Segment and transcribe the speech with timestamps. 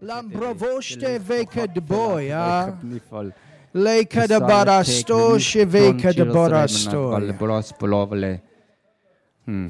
[0.00, 2.76] Lambrovoste veka de boya.
[3.74, 7.12] Leka de barasto sheveka de barasto.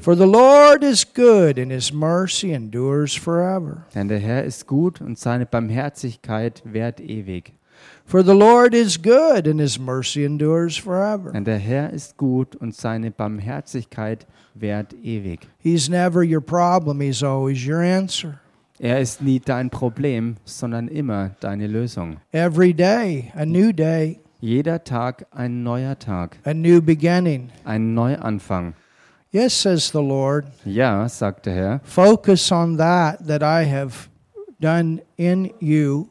[0.01, 3.85] For the Lord is good and his mercy endures forever.
[3.95, 7.53] Denn der Herr ist gut und seine Barmherzigkeit währt ewig.
[8.05, 11.31] For the Lord is good and his mercy endures forever.
[11.31, 15.47] Denn der Herr ist gut und seine Barmherzigkeit währt ewig.
[15.57, 18.39] He's never your problem, he's always your answer.
[18.83, 22.17] Er ist nie dein Problem, sondern immer deine Lösung.
[22.33, 27.49] Every day, a new day, Jeder Tag ein neuer Tag, a new beginning.
[27.63, 28.73] ein Neuanfang.
[29.31, 30.47] Yes, says the Lord.
[30.65, 34.09] Ja, sagt der Herr, Focus on that that I have
[34.59, 36.07] done in you.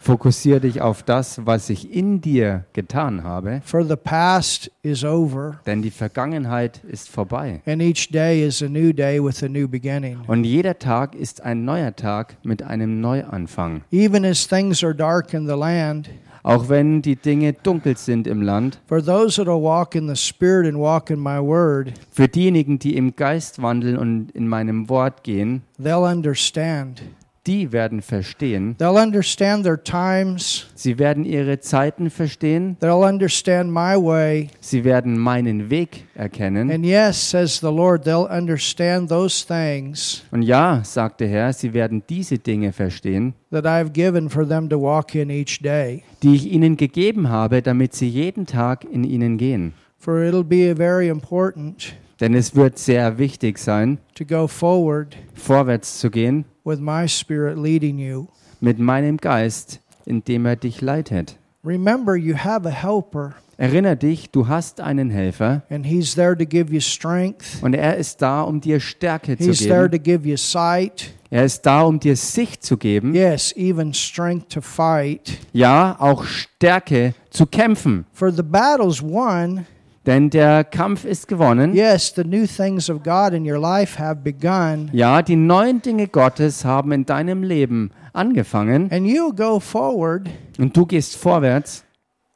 [0.00, 5.60] Fokussiere dich auf das, was ich in dir getan habe, For the past is over,
[5.66, 7.60] denn die Vergangenheit ist vorbei.
[7.66, 10.18] and each day is a new day with a new beginning.
[10.26, 13.82] Und jeder Tag ist ein neuer Tag mit einem Neuanfang.
[13.92, 16.08] Even as things are dark in the land,
[16.42, 20.16] Auch wenn die Dinge dunkel sind im Land, for those that will walk in the
[20.16, 24.88] Spirit and walk in my word, für diejenigen, die im Geist wandeln und in meinem
[24.88, 27.02] Wort gehen, they'll understand.
[27.46, 28.76] Die werden verstehen.
[28.78, 30.66] They'll understand their times.
[30.74, 32.76] Sie werden ihre Zeiten verstehen.
[32.80, 34.48] They'll understand my way.
[34.60, 36.70] Sie werden meinen Weg erkennen.
[36.70, 41.72] And yes, says the Lord, they'll understand those things Und ja, sagt der Herr, sie
[41.72, 46.02] werden diese Dinge verstehen, that I've given for them to walk in each day.
[46.22, 49.72] die ich ihnen gegeben habe, damit sie jeden Tag in ihnen gehen.
[49.98, 55.98] For it'll be very important Denn es wird sehr wichtig sein, to go forward vorwärts
[56.00, 58.26] zu gehen with my Spirit leading you.
[58.60, 61.36] mit meinem Geist, indem er dich leitet.
[61.64, 66.46] Remember, you have a helper, Erinner dich, du hast einen Helfer and he's there to
[66.46, 67.62] give you strength.
[67.62, 69.92] und er ist da, um dir Stärke zu He's there geben.
[70.04, 71.12] to give you sight.
[71.30, 73.14] Er ist da, um dir Sicht zu geben.
[73.14, 75.38] Yes, even strength to fight.
[75.52, 78.04] Ja, auch Stärke zu kämpfen.
[78.12, 79.66] For the battle's won.
[80.10, 81.72] Denn der Kampf ist gewonnen.
[81.72, 84.90] Yes, the new things of God in your life have begun.
[84.92, 90.76] Ja, die neuen Dinge Gottes haben in deinem Leben angefangen And you'll go forward und
[90.76, 91.84] du gehst vorwärts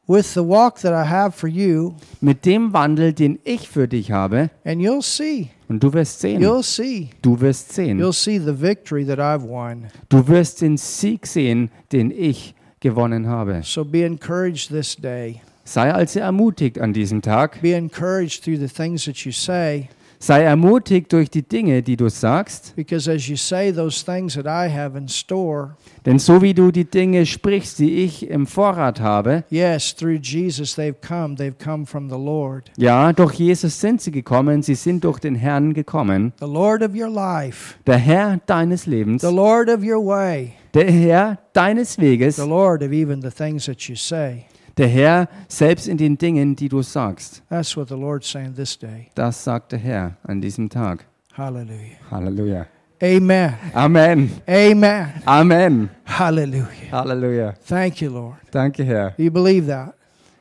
[0.07, 4.13] with the walk that I have for you, mit dem Wandel, den ich für dich
[4.13, 5.51] habe and you'll see.
[5.69, 6.41] und du wirst sehen.
[6.41, 7.11] You'll see.
[7.23, 7.99] Du wirst sehen.
[7.99, 9.89] You'll see the victory that I've won.
[10.11, 13.63] Du wirst den Sieg sehen, den ich gewonnen habe.
[13.65, 15.41] So be encouraged this day.
[15.65, 17.61] Sei also ermutigt an diesem Tag.
[17.63, 19.89] Be encouraged through the things that you say,
[20.21, 22.75] Sei ermutigt durch die Dinge, die du sagst.
[22.77, 25.77] because as you say those things that I have in store,
[26.07, 30.77] Denn so wie du die Dinge sprichst, die ich im Vorrat habe, yes, through Jesus
[30.77, 31.35] they've come.
[31.35, 32.71] They've come from the Lord.
[32.79, 36.33] ja, durch Jesus sind sie gekommen, sie sind durch den Herrn gekommen.
[36.41, 40.91] The Lord of your life, Der Herr deines Lebens, the Lord of your way, der
[40.91, 44.45] Herr deines Weges, the Lord of even the things that you say.
[44.77, 47.43] Der Herr selbst in den Dingen, die du sagst.
[47.49, 49.09] That's what the Lord's saying this day.
[49.15, 51.05] Das sagt der Herr an diesem Tag.
[51.37, 51.97] Hallelujah.
[52.11, 52.67] Halleluja.
[53.03, 53.55] Amen.
[53.75, 54.31] Amen.
[54.47, 55.13] Amen.
[55.27, 55.91] Amen.
[56.07, 56.93] Hallelujah.
[56.93, 57.55] Halleluja.
[57.67, 58.37] Thank you, Lord.
[58.53, 59.15] Danke, Herr.
[59.19, 59.95] You believe that?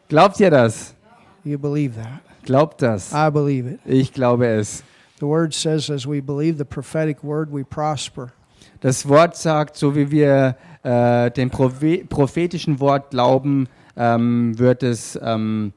[0.08, 0.94] Glaubt ihr das?
[1.44, 2.22] You believe that?
[2.46, 3.12] Glaubt das?
[3.12, 3.80] I believe it.
[3.86, 4.84] Ich glaube es.
[5.20, 8.32] The word says, as we believe the prophetic word, we prosper.
[8.82, 15.20] Das Wort sagt, so wie wir äh, dem Prophe prophetischen Wort glauben, ähm, wird es
[15.22, 15.74] ähm,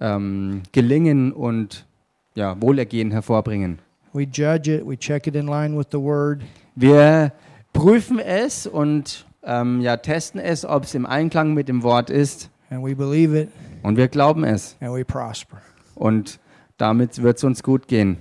[0.00, 1.86] ähm, gelingen und
[2.34, 3.78] ja, Wohlergehen hervorbringen.
[4.12, 6.40] We judge it, we check it in line with the word,
[6.74, 7.32] Wir
[7.72, 12.50] prüfen es und ähm, ja, testen es, ob es im Einklang mit dem Wort ist.
[12.70, 13.48] and we believe it,
[13.82, 14.76] Und wir glauben es.
[14.80, 15.58] and we prosper.
[15.94, 16.38] Und
[16.76, 18.18] damit wird es uns gut gehen.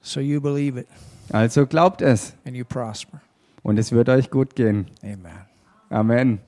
[0.00, 0.86] So you believe it,
[1.30, 2.34] Also glaubt es.
[2.44, 3.20] and you prosper.
[3.62, 4.86] Und es wird euch gut gehen.
[5.02, 5.20] Amen.
[5.90, 6.38] Amen.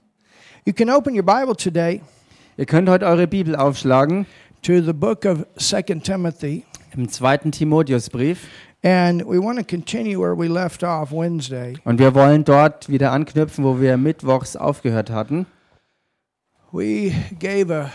[0.67, 2.01] You can open your Bible today
[2.57, 4.27] Ihr könnt heute eure Bibel aufschlagen
[4.63, 6.65] to the book of Second Timothy,
[6.97, 8.47] im zweiten Timotheusbrief.
[8.83, 11.75] and we want to continue where we left off Wednesday.
[11.85, 15.47] Und wir wollen dort wieder anknüpfen, wo wir mittwochs aufgehört hatten.
[16.71, 17.91] We gave a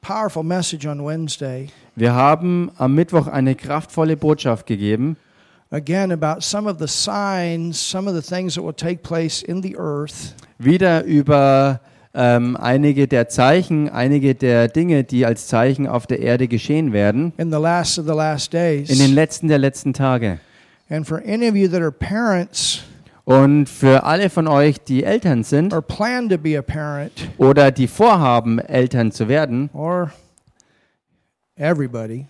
[0.00, 5.16] powerful message on Wednesday, Wir haben am Mittwoch eine kraftvolle Botschaft gegeben,
[5.70, 9.62] again about some of the signs, some of the things that will take place in
[9.62, 11.80] the earth wieder über
[12.14, 17.32] ähm, einige der Zeichen, einige der Dinge, die als Zeichen auf der Erde geschehen werden,
[17.36, 18.90] in the last of the last days.
[18.90, 20.38] in den letzten der letzten Tage.
[20.90, 22.82] And for any of you that are parents
[23.24, 27.70] Und für alle von euch, die Eltern sind or plan to be a parent, oder
[27.70, 30.10] die vorhaben, Eltern zu werden, or
[31.56, 32.26] everybody,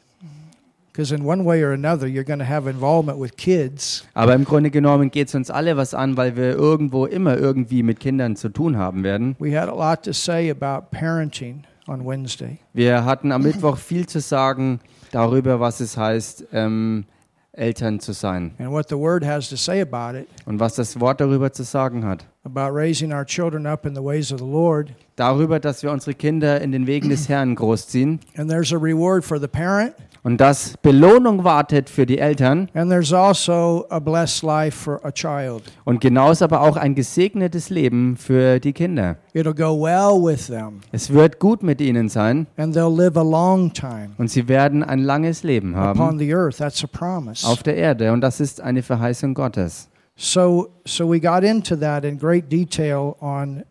[4.14, 7.82] Aber im Grunde genommen geht es uns alle was an, weil wir irgendwo immer irgendwie
[7.82, 9.36] mit Kindern zu tun haben werden.
[9.38, 12.58] We had a lot to say about parenting on Wednesday.
[12.74, 14.80] Wir hatten am Mittwoch viel zu sagen
[15.12, 17.04] darüber, was es heißt, ähm,
[17.52, 21.00] Eltern zu sein and what the Word has to say about it, und was das
[21.00, 22.24] Wort darüber zu sagen hat.
[22.44, 24.92] about raising our children up in the ways of the Lord.
[25.16, 29.24] Darüber, dass wir unsere Kinder in den Wegen des Herrn großziehen And there's a reward
[29.24, 34.42] for the parent, und dass Belohnung wartet für die Eltern and there's also a blessed
[34.42, 35.62] life for a child.
[35.84, 39.16] und genauso aber auch ein gesegnetes Leben für die Kinder.
[39.34, 43.22] It'll go well with them, Es wird gut mit ihnen sein and they'll live a
[43.22, 48.60] long time und sie werden ein langes Leben haben auf der Erde und das ist
[48.60, 49.88] eine Verheißung Gottes.
[50.20, 53.62] So, so we got into that in great detail on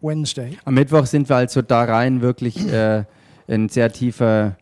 [0.00, 0.56] Wednesday.
[0.64, 3.04] Am Mittwoch sind wir also da rein wirklich äh,
[3.46, 4.56] in sehr tiefer,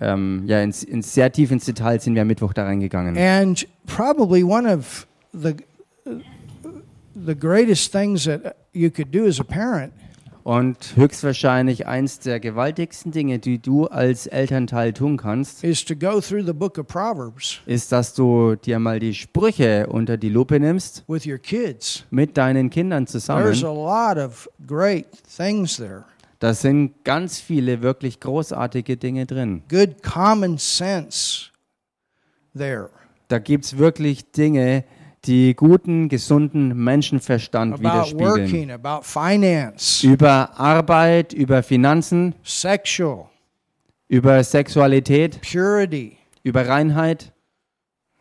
[0.00, 3.16] ähm, ja, ins, ins sehr tief ins Detail sind wir am Mittwoch da reingegangen.
[3.16, 5.54] And probably one of the
[7.14, 9.92] the greatest things that you could do as a parent
[10.42, 15.62] Und höchstwahrscheinlich eins der gewaltigsten Dinge, die du als Elternteil tun kannst,
[17.66, 21.04] ist, dass du dir mal die Sprüche unter die Lupe nimmst,
[22.10, 23.54] mit deinen Kindern zusammen.
[26.40, 29.62] Da sind ganz viele wirklich großartige Dinge drin.
[29.68, 31.50] Good common sense
[32.56, 32.88] there.
[33.28, 34.84] Da gibt es wirklich Dinge,
[35.26, 38.30] die guten, gesunden Menschenverstand about widerspiegeln.
[38.30, 43.26] working, about finance, Über Arbeit, über Finanzen, sexual,
[44.08, 47.32] über Sexualität, purity, über Reinheit.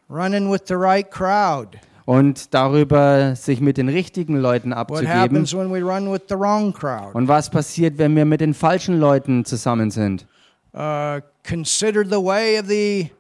[0.10, 1.80] Running with the right crowd.
[2.10, 5.14] Und darüber, sich mit den richtigen Leuten What abzugeben.
[5.14, 7.12] happens when we run with the wrong crowd?
[7.14, 10.26] Und was passiert, wenn wir mit den falschen Leuten zusammen sind?
[10.74, 13.12] Uh, consider the way of the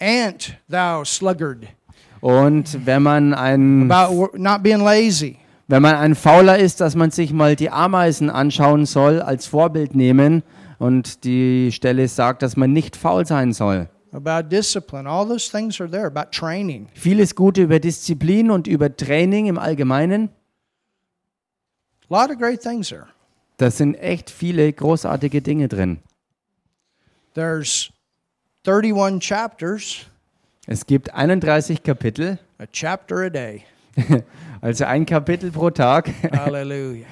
[0.00, 1.68] ant, thou sluggard,
[2.20, 5.36] Und wenn man ein, about not being lazy.
[5.68, 9.94] wenn man ein Fauler ist, dass man sich mal die Ameisen anschauen soll, als Vorbild
[9.94, 10.42] nehmen
[10.80, 13.88] und die Stelle sagt, dass man nicht faul sein soll.
[14.12, 15.06] About discipline.
[15.06, 16.88] All those things are there, about training.
[16.94, 20.30] Vieles Gute über Disziplin und über Training im Allgemeinen.
[22.10, 23.08] A lot of great things there.
[23.56, 26.00] Da sind echt viele großartige Dinge drin.
[27.34, 27.90] There's
[28.64, 30.06] 31 chapters,
[30.66, 33.64] Es gibt 31 Kapitel, a chapter a day.
[34.60, 36.08] also ein Kapitel pro Tag.
[36.32, 37.06] Hallelujah.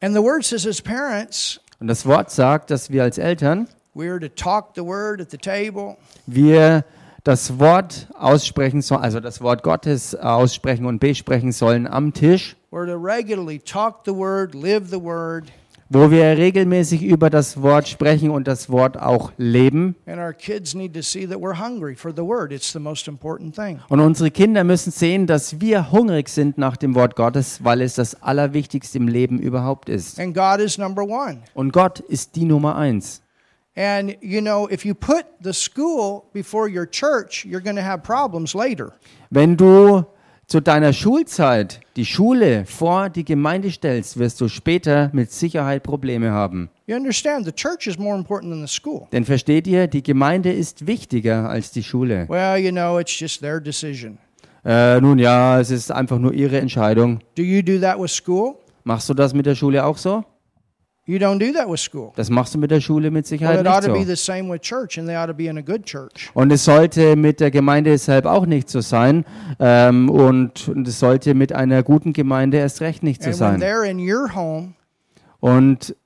[0.00, 3.68] And the word says, as parents, Und das Wort sagt, dass wir als Eltern,
[3.98, 5.96] we are to talk the word at the table,
[6.26, 6.84] wir
[7.24, 12.86] das Wort aussprechen sollen, also das Wort Gottes aussprechen und besprechen sollen am Tisch, we're
[12.86, 15.46] to regularly talk the word, live the word,
[15.90, 19.96] wo wir regelmäßig über das Wort sprechen und das Wort auch leben.
[20.06, 22.52] and our kids need to see that we're hungry for the word.
[22.52, 23.80] It's the most important thing.
[23.88, 27.96] Und unsere Kinder müssen sehen, dass wir hungrig sind nach dem Wort Gottes, weil es
[27.96, 30.20] das Allerwichtigste im Leben überhaupt ist.
[30.20, 31.38] And God is number one.
[31.54, 33.22] Und Gott ist die Nummer eins.
[33.78, 38.02] And you know, if you put the school before your church, you're going to have
[38.02, 38.92] problems later.
[39.30, 40.04] Wenn du
[40.48, 46.32] zu deiner Schulzeit die Schule vor die Gemeinde stellst, wirst du später mit Sicherheit Probleme
[46.32, 46.70] haben.
[46.88, 49.06] You understand, the church is more important than the school.
[49.12, 52.26] Denn versteht ihr, die Gemeinde ist wichtiger als die Schule.
[52.28, 54.18] Well, you know, it's just their decision.
[54.64, 57.20] Äh, nun ja, es ist einfach nur ihre Entscheidung.
[57.36, 58.56] Do you do that with school?
[58.82, 60.24] Machst du das mit der Schule auch so?
[61.08, 62.12] You don't do that with school.
[62.16, 64.10] Das machst du mit der Schule mit Well, Sicherheit it ought nicht to be so.
[64.10, 66.30] the same with church, and they ought to be in a good church.
[66.34, 69.24] Und es sollte mit der Gemeinde deshalb auch nicht so sein.
[69.58, 73.62] Ähm, und, und es sollte mit einer guten Gemeinde erst recht nicht so And sein.
[73.62, 74.74] they're in your home,
[75.40, 75.96] Und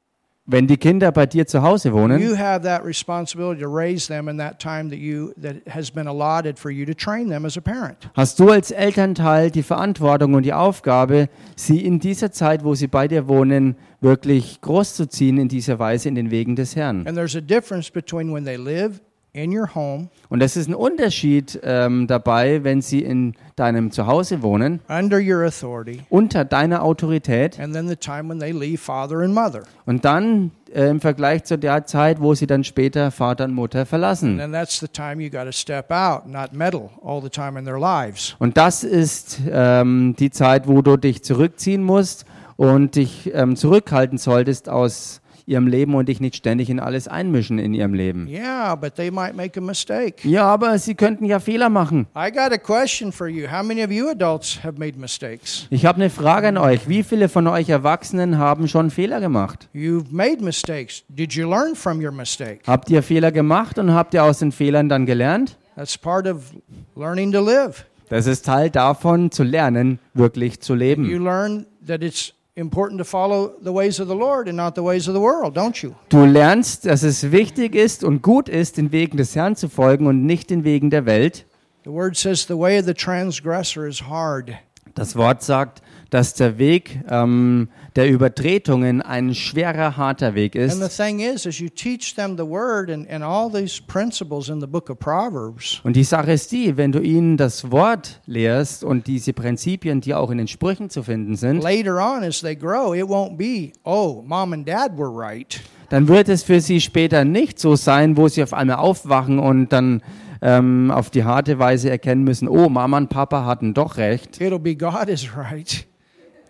[0.45, 4.29] wenn die Kinder bei dir zu Hause wohnen, you have that responsibility to raise them
[4.29, 7.57] in that time that you that has been allotted for you to train them as
[7.57, 8.11] a parent.
[8.15, 12.89] hast du als Elternteil die Verantwortung und die Aufgabe, sie in dieser Zeit, wo sie
[12.89, 17.07] bei dir wohnen, wirklich großzuziehen in dieser Weise in den Wegen des Herrn.
[17.07, 19.01] And there's a difference between when they live
[19.35, 24.43] in your home Und es ist ein Unterschied ähm, dabei, wenn sie in deinem Zuhause
[24.43, 29.21] wohnen, under your authority unter deiner Autorität and then the time when they leave father
[29.21, 29.63] and mother.
[29.87, 33.87] und dann äh, im Vergleich zu der Zeit, wo sie dann später Vater und Mutter
[33.87, 34.33] verlassen.
[34.33, 37.59] And then that's the time you got to step out, not meddle all the time
[37.59, 38.37] in their lives.
[38.39, 44.19] Und das ist ähm, die Zeit, wo du dich zurückziehen musst und dich ähm, zurückhalten
[44.19, 48.29] solltest aus ihrem Leben und dich nicht ständig in alles einmischen in ihrem Leben.
[48.29, 50.17] Yeah, but they might make a mistake.
[50.29, 52.07] Ja, aber sie könnten ja Fehler machen.
[52.17, 53.49] I got a question for you.
[53.51, 55.67] How many of you adults have made mistakes?
[55.71, 56.89] Ich habe eine Frage an euch.
[56.89, 59.69] Wie viele von euch Erwachsenen haben schon Fehler gemacht?
[59.75, 61.03] You've made mistakes.
[61.09, 62.61] Did you learn from your mistake?
[62.67, 65.59] Habt ihr Fehler gemacht und habt ihr aus den Fehlern dann gelernt?
[65.75, 66.53] That's part of
[66.95, 67.85] learning to live.
[68.11, 71.25] Das ist Teil davon, zu lernen, wirklich zu You leben.
[71.25, 75.09] learn that it's important to follow the ways of the Lord and not the ways
[75.09, 75.95] of the world, don't you?
[76.11, 80.07] Du lernst, dass es wichtig ist und gut ist, den Wegen des Herrn zu folgen
[80.07, 81.47] und nicht den Wegen der Welt.
[81.85, 84.53] The word says the way of the transgressor is hard.
[84.95, 90.83] Das Wort sagt, dass der Weg ähm, der Übertretungen ein schwerer, harter Weg And the
[90.85, 90.97] ist.
[90.99, 94.66] thing is, as you teach them the word and, and all these principles in the
[94.66, 99.07] book of Proverbs, Und die Sache ist die, wenn du ihnen das Wort lehrst und
[99.07, 102.95] diese Prinzipien, die auch in den Sprüchen zu finden sind, later on as they grow,
[102.95, 105.62] it won't be, oh, mom and dad were right.
[105.88, 109.71] dann wird es für sie später nicht so sein, wo sie auf einmal aufwachen und
[109.73, 110.02] dann
[110.42, 114.59] ähm, auf die harte Weise erkennen müssen, oh, Mama und Papa hatten doch recht, It'll
[114.59, 115.87] be God is right.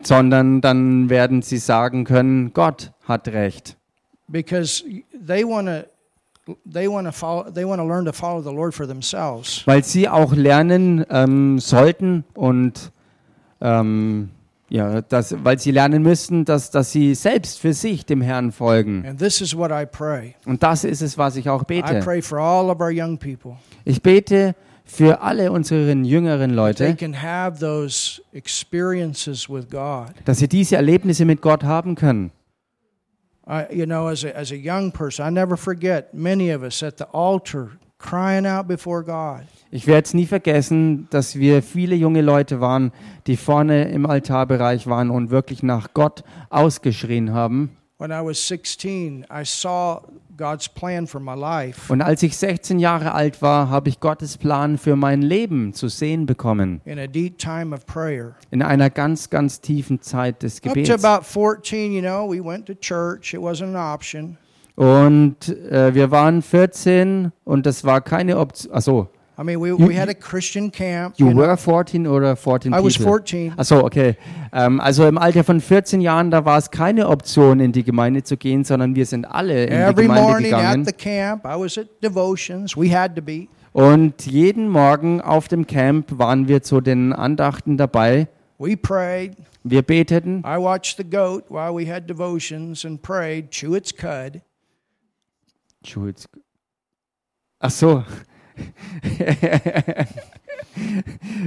[0.07, 3.77] Sondern dann werden sie sagen können, Gott hat recht.
[4.29, 4.85] Because
[5.27, 8.75] they want to they want to follow they want to learn to follow the Lord
[8.75, 9.63] for themselves.
[9.67, 12.93] Weil sie auch lernen ähm, sollten und
[13.61, 14.31] ähm,
[14.73, 19.05] ja, das, weil sie lernen müssten, dass, dass sie selbst für sich dem Herrn folgen.
[19.07, 20.35] And this is what I pray.
[20.47, 22.01] Und das ist es, was ich auch I bete.
[22.01, 23.57] pray for all of our young people.
[23.85, 24.55] Ich bete
[24.93, 30.13] für alle unseren jüngeren They Leute, can have those experiences with God.
[30.25, 32.31] dass sie diese Erlebnisse mit Gott haben können.
[33.47, 36.83] I, you know, as a, as a young person, I never forget many of us
[36.83, 39.47] at the altar crying out before God.
[39.71, 42.93] Ich werde es nie vergessen, dass wir viele junge Leute waren,
[43.27, 47.77] die vorne im Altarbereich waren und wirklich nach Gott ausgeschrien haben.
[47.99, 50.03] When I was 16, I saw
[50.43, 54.39] God's plan for my life Und als ich 16 Jahre alt war, habe ich Gottes
[54.39, 56.81] Plan für mein Leben zu sehen bekommen.
[56.85, 58.35] in a deep time of prayer.
[58.51, 61.05] In einer ganz, ganz tiefen Zeit des Up to Gebets.
[61.05, 63.33] about 14, you know, we went to church.
[63.35, 64.37] It wasn't an option.
[64.75, 68.75] Und äh, wir waren 14 und das war keine Option.
[68.75, 69.09] Achso,
[69.39, 71.15] I mean, we, You- we had a Christian camp.
[71.19, 71.41] you you know.
[71.47, 73.13] were 14 oder 14 I was people?
[73.13, 73.55] 14.
[73.57, 74.17] Achso, okay.
[74.53, 78.23] Ähm, also im Alter von 14 Jahren, da war es keine Option, in die Gemeinde
[78.23, 81.59] zu gehen, sondern wir sind alle in die Every Gemeinde morning at the camp, I
[81.59, 82.77] was at devotions.
[82.77, 83.49] We had to be.
[83.73, 88.29] Und jeden Morgen auf dem Camp waren wir zu den Andachten dabei.
[88.59, 89.33] We prayed.
[89.65, 90.43] Wir beteten.
[90.45, 94.43] I watched the goat while we had devotions and prayed, chew its cud.
[95.85, 96.29] Schulz.
[97.61, 98.05] Ach so.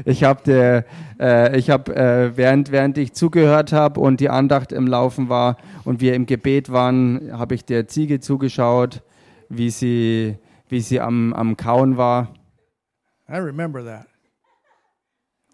[0.05, 0.85] Ich habe
[1.19, 5.57] äh, ich hab, äh, während während ich zugehört habe und die Andacht im Laufen war
[5.83, 9.01] und wir im Gebet waren, habe ich der Ziege zugeschaut,
[9.49, 10.37] wie sie
[10.69, 12.33] wie sie am am Kauen war.
[13.29, 14.07] I remember that.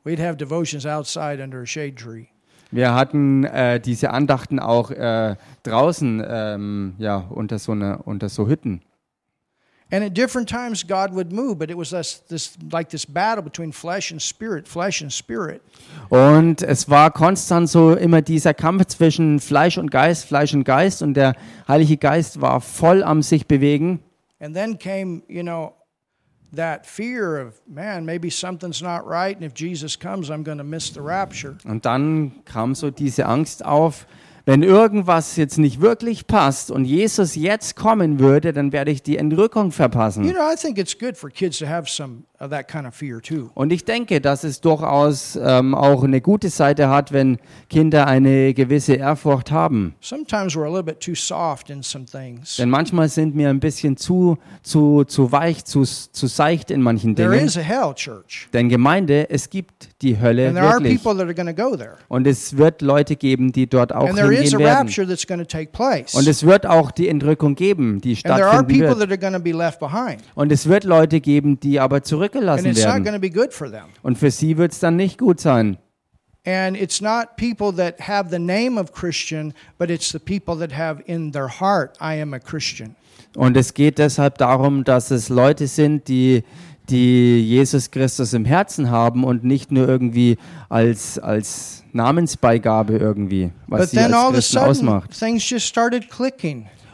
[0.04, 2.28] We'd have devotions outside under a shade tree.
[2.72, 8.48] Wir hatten äh, diese Andachten auch äh, draußen, ähm, ja, unter so eine, unter so
[8.48, 8.82] Hütten.
[9.92, 13.44] And at different times, God would move, but it was this, this like this battle
[13.44, 15.62] between flesh and spirit, flesh and spirit.
[16.10, 21.02] Und es war konstant so immer dieser Kampf zwischen Fleisch und Geist, Fleisch und Geist.
[21.02, 21.36] Und der
[21.68, 24.00] Heilige Geist war voll am sich bewegen.
[24.40, 25.74] And then came, you know,
[26.54, 30.64] that fear of, man, maybe something's not right, and if Jesus comes, I'm going to
[30.64, 31.58] miss the rapture.
[31.66, 34.06] Und dann kam so diese Angst auf,
[34.46, 39.18] wenn irgendwas jetzt nicht wirklich passt und Jesus jetzt kommen würde, dann werde ich die
[39.18, 40.24] Entrückung You verpassen.
[40.24, 42.24] know, I think it's good for kids to have some
[43.54, 47.38] Und ich denke, dass es durchaus ähm, auch eine gute Seite hat, wenn
[47.70, 49.94] Kinder eine gewisse Ehrfurcht haben.
[50.02, 52.58] Sometimes we're a little bit too soft in some things.
[52.58, 57.16] Denn manchmal sind wir ein bisschen zu, zu, zu weich, zu, zu seicht in manchen
[57.16, 57.46] There Dingen.
[57.46, 58.48] is a hell, church.
[58.54, 61.04] Denn Gemeinde, es gibt die Hölle And there are wirklich.
[61.04, 61.98] people that are going to go there.
[62.08, 64.78] Und es wird Leute geben, die dort auch And there is a hingehen werden.
[64.88, 66.16] rapture that's going to take place.
[66.16, 69.10] Und es wird auch die Entrückung geben, die And there are stattfinden people wird.
[69.10, 70.22] that are going to be left behind.
[70.36, 73.04] Und es wird Leute geben, die aber And zurückgelassen it's not
[73.72, 73.90] werden.
[74.04, 75.78] Und für sie wird es dann nicht gut sein.
[76.44, 80.76] And it's not people that have the name of Christian, but it's the people that
[80.76, 82.96] have in their heart, I am a Christian.
[83.36, 86.44] Und es geht deshalb darum, dass es Leute sind, die,
[86.90, 93.82] die Jesus Christus im Herzen haben und nicht nur irgendwie als, als Namensbeigabe irgendwie, was
[93.82, 95.14] But sie then all als of a Christen sudden, ausmacht.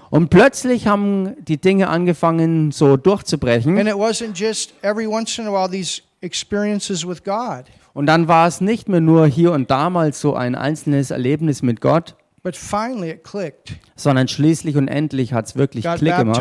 [0.10, 3.78] Und plötzlich haben die Dinge angefangen so durchzubrechen.
[3.78, 8.28] And it wasn't just every once in a while these experiences with God, Und dann
[8.28, 12.16] war es nicht mehr nur hier und da mal so ein einzelnes Erlebnis mit Gott,
[12.48, 13.76] But finally it clicked.
[13.98, 16.40] sondern schließlich und endlich hat es wirklich Klick gemacht.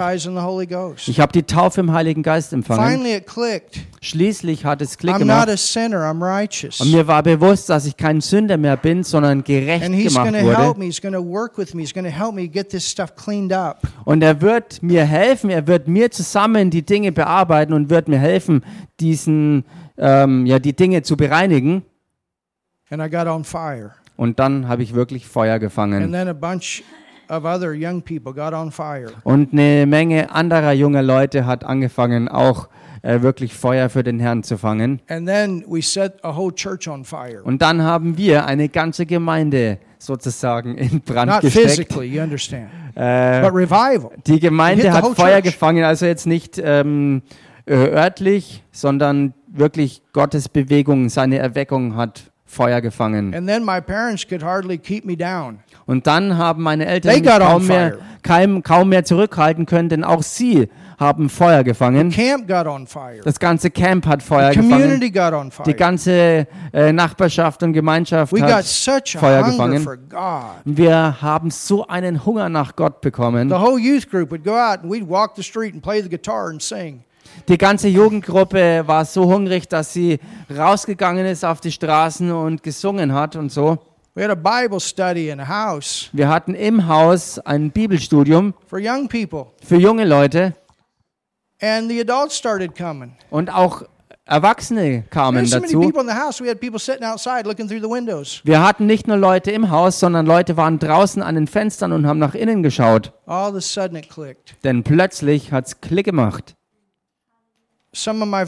[1.09, 3.01] Ich habe die Taufe im Heiligen Geist empfangen.
[3.01, 3.81] Finally it clicked.
[4.01, 5.49] Schließlich hat es Klick I'm not gemacht.
[5.49, 6.81] a sinner, I'm righteous.
[6.81, 10.79] Und mir war bewusst, dass ich kein Sünder mehr bin, sondern gerecht gemacht wurde.
[10.79, 10.85] me.
[10.85, 11.83] He's going to work with me.
[11.83, 13.81] He's going to help me get this stuff cleaned up.
[14.05, 18.21] Und er wird mir helfen, er wird mir zusammen die Dinge bearbeiten und wird mir
[18.21, 18.65] helfen,
[19.01, 19.65] diesen,
[19.99, 21.83] ähm, ja, die Dinge zu bereinigen.
[22.91, 23.97] And I got on fire.
[24.17, 26.03] Und dann habe ich wirklich Feuer gefangen.
[29.25, 32.69] Und eine Menge anderer junger Leute hat angefangen, auch
[33.03, 35.01] äh, wirklich Feuer für den Herrn zu fangen.
[37.45, 41.93] Und dann haben wir eine ganze Gemeinde sozusagen in Brand Not gesteckt.
[42.97, 43.43] Äh,
[44.27, 45.45] die Gemeinde hat Feuer church.
[45.45, 47.23] gefangen, also jetzt nicht ähm,
[47.67, 53.35] äh, örtlich, sondern wirklich Gottes Bewegung, seine Erweckung hat Feuer gefangen.
[53.35, 55.59] And then my parents could hardly keep me down.
[55.85, 60.69] Und dann haben meine Eltern kaum mehr, kaum, kaum mehr zurückhalten können, denn auch sie
[60.99, 62.15] haben Feuer gefangen.
[63.25, 65.01] Das ganze Camp hat Feuer gefangen.
[65.67, 69.87] Die ganze äh, Nachbarschaft und Gemeinschaft We hat Feuer gefangen.
[70.65, 73.49] Wir haben so einen Hunger nach Gott bekommen.
[73.49, 76.09] The whole youth group would go out and we'd walk the street and play the
[76.09, 77.03] guitar and sing.
[77.49, 80.19] Die ganze Jugendgruppe war so hungrig, dass sie
[80.55, 83.79] rausgegangen ist auf die Straßen und gesungen hat und so.
[84.15, 88.79] We had a Bible study in a house Wir hatten im Haus ein Bibelstudium for
[88.83, 89.47] young people.
[89.63, 90.55] für junge Leute
[91.61, 93.13] And the adults started coming.
[93.31, 93.83] und auch
[94.29, 95.81] Erwachsene kamen dazu.
[98.45, 102.09] Wir hatten nicht nur Leute im Haus, sondern Leute waren draußen an den Fenstern und
[102.09, 103.13] haben nach innen geschaut.
[103.27, 104.57] All of a sudden it clicked.
[104.65, 106.56] Denn plötzlich hat's Klick gemacht.
[107.97, 108.45] Some of my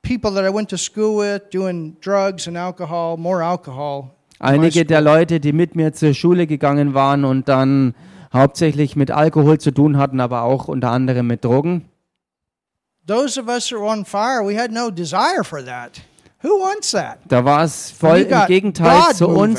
[0.00, 4.16] people that I went to school with doing drugs and alcohol, more alcohol.
[4.38, 5.02] Einige der.
[5.02, 7.94] Leute, die mit mir zur Schule gegangen waren und dann
[8.32, 11.90] hauptsächlich mit Alkohol zu tun hatten, aber auch unter anderem mit Drogen.
[13.06, 16.00] Those of us who are on fire, we had no desire for that.
[16.42, 17.18] Who wants that?
[17.28, 19.58] Da war es voll im Gegenteil God zu moving.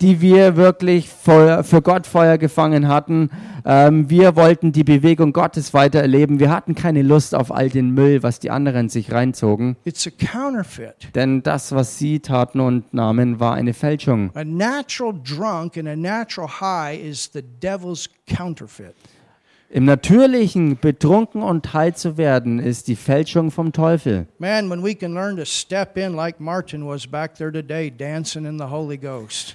[0.00, 3.30] Die wir wirklich Feuer, für Gott Feuer gefangen hatten.
[3.64, 6.40] Ähm, wir wollten die Bewegung Gottes weiter erleben.
[6.40, 9.76] Wir hatten keine Lust auf all den Müll, was die anderen sich reinzogen.
[11.14, 14.30] Denn das, was sie taten und nahmen, war eine Fälschung.
[14.34, 18.94] A natural drunk and a natural high is the devil's counterfeit.
[19.74, 24.28] Im Natürlichen betrunken und heil zu werden, ist die Fälschung vom Teufel.
[24.38, 26.36] Man, like
[27.36, 27.92] today.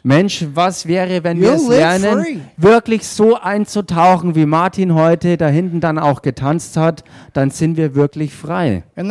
[0.03, 2.37] Mensch, was wäre, wenn wir es lernen, free.
[2.57, 7.95] wirklich so einzutauchen, wie Martin heute da hinten dann auch getanzt hat, dann sind wir
[7.95, 8.83] wirklich frei.
[8.97, 9.09] And.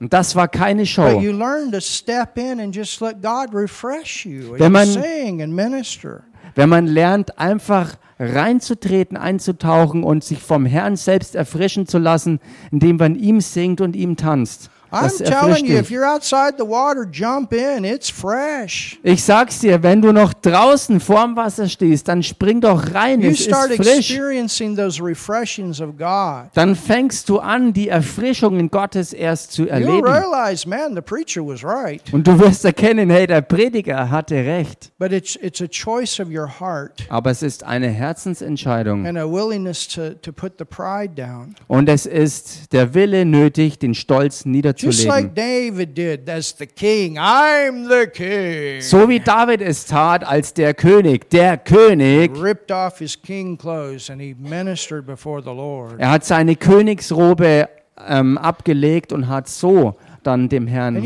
[0.00, 1.20] Und das war keine But Show.
[1.20, 5.42] you learn to step in and just let God refresh you Wenn you man- sing
[5.42, 6.24] and minister.
[6.54, 12.96] Wenn man lernt, einfach reinzutreten, einzutauchen und sich vom Herrn selbst erfrischen zu lassen, indem
[12.96, 14.70] man ihm singt und ihm tanzt.
[14.92, 15.96] Das I'm telling erfrischt you, if dich.
[15.96, 17.84] you're outside the water, jump in.
[17.84, 18.98] It's fresh.
[19.02, 23.30] Ich sag's dir, wenn du noch draußen vorm Wasser stehst, dann spring doch rein, You
[23.30, 24.10] es ist start frisch.
[24.10, 26.50] experiencing those refreshings of God.
[26.54, 30.04] Dann fängst du an, die Erfrischungen Gottes erst zu erleben.
[30.04, 32.02] realize, man, the preacher was right.
[32.12, 34.92] Und du wirst erkennen, hey, der Prediger hatte recht.
[34.98, 39.06] But it's it's a choice of your heart Aber es ist eine Herzensentscheidung.
[39.06, 41.54] and a willingness to, to put the pride down.
[41.68, 44.44] Und es ist der Wille nötig, den Stolz
[44.82, 47.16] Just like did as the king.
[47.18, 48.80] I'm the king.
[48.80, 51.30] So wie David es tat als der König.
[51.30, 52.30] Der König.
[52.40, 55.98] ripped off his king clothes and he ministered before the Lord.
[55.98, 57.68] Er hat seine Königsrobe
[58.06, 60.96] ähm, abgelegt und hat so dann dem Herrn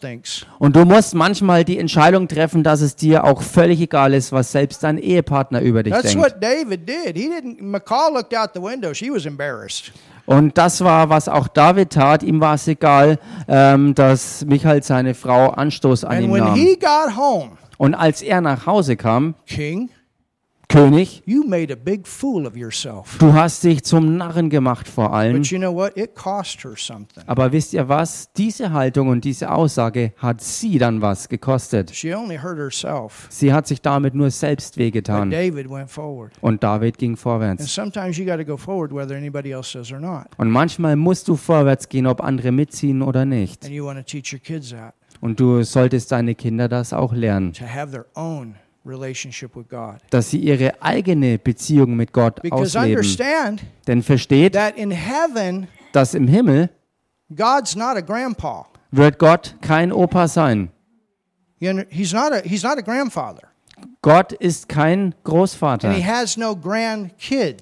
[0.00, 0.46] thinks.
[0.58, 4.52] Und du musst manchmal die Entscheidung treffen, dass es dir auch völlig egal ist, was
[4.52, 6.24] selbst dein Ehepartner über dich That's denkt.
[6.24, 7.16] what David did.
[7.16, 7.60] He didn't.
[7.60, 8.94] McCall looked out the window.
[8.94, 9.92] She was embarrassed.
[10.26, 12.22] Und das war, was auch David tat.
[12.22, 16.54] Ihm war es egal, ähm, dass Michael seine Frau Anstoß an ihm nahm.
[17.78, 19.88] Und als er nach Hause kam, King,
[20.68, 23.16] König, you made a big fool of yourself.
[23.18, 25.38] du hast dich zum Narren gemacht vor allen.
[25.38, 25.96] But you know what?
[25.96, 27.22] It cost her something.
[27.26, 28.30] Aber wisst ihr was?
[28.36, 31.90] Diese Haltung und diese Aussage hat sie dann was gekostet.
[31.94, 33.26] She only hurt herself.
[33.30, 35.30] Sie hat sich damit nur selbst But wehgetan.
[35.30, 36.32] David went forward.
[36.42, 37.74] Und David ging And vorwärts.
[37.74, 40.26] sometimes you got to go forward whether anybody else says or not.
[40.36, 43.64] Und manchmal musst du vorwärts gehen, ob andere mitziehen oder nicht.
[43.64, 47.14] And you want to teach your kids that Und du solltest deine Kinder das auch
[47.14, 48.54] lernen, to have their own.
[50.10, 53.58] Dass sie ihre eigene Beziehung mit Gott ausleben.
[53.86, 54.54] Denn versteht,
[55.92, 56.70] dass im Himmel
[58.90, 60.70] wird Gott kein Opa sein.
[64.02, 65.90] Gott ist kein Großvater.
[66.36, 66.58] no.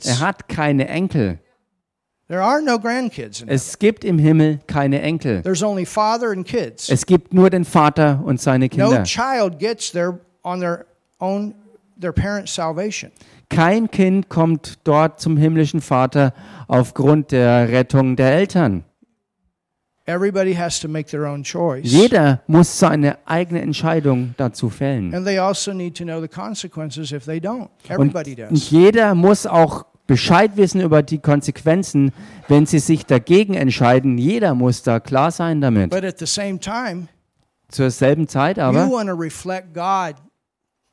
[0.05, 1.39] Er hat keine Enkel.
[2.29, 2.79] There no.
[3.47, 5.43] Es gibt im Himmel keine Enkel.
[6.89, 9.05] Es gibt nur den Vater und seine No Kinder.
[9.05, 10.87] child gets their on their
[11.19, 11.55] own
[12.01, 13.11] their parents' salvation.
[13.49, 16.33] Kein Kind kommt dort zum himmlischen Vater
[16.69, 18.85] aufgrund der Rettung der Eltern.
[20.09, 21.85] Everybody has to make their own choice.
[21.85, 25.13] Jeder muss seine eigene Entscheidung dazu fällen.
[25.13, 27.69] And they also need to know the consequences if they don't.
[27.89, 28.71] Und, Everybody und does.
[28.71, 32.13] jeder muss auch Bescheid wissen über die Konsequenzen,
[32.47, 34.17] wenn sie sich dagegen entscheiden.
[34.19, 35.91] Jeder muss da klar sein damit.
[35.91, 37.09] But at the same time,
[37.69, 38.89] Zur selben Zeit aber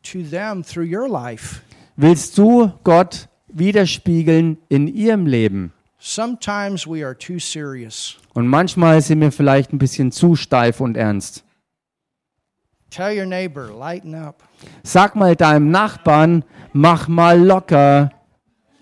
[0.04, 1.62] to them through your life.
[1.96, 5.74] willst du Gott widerspiegeln in ihrem Leben.
[6.00, 8.18] Sometimes we are too serious.
[8.34, 11.44] Und manchmal sind wir vielleicht ein bisschen zu steif und ernst.
[12.90, 14.44] Tell your neighbor, lighten up.
[14.84, 18.12] Sag mal deinem Nachbarn, mach mal locker.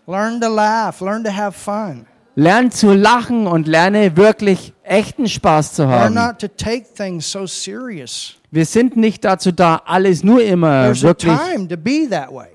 [0.08, 2.06] Learn to laugh, learn to have fun.
[2.36, 6.16] Lern zu lachen und lerne wirklich echten Spaß zu haben.
[6.16, 8.36] not to take things so serious.
[8.52, 12.48] Wir sind nicht dazu da, alles nur immer There's wirklich time to be that way.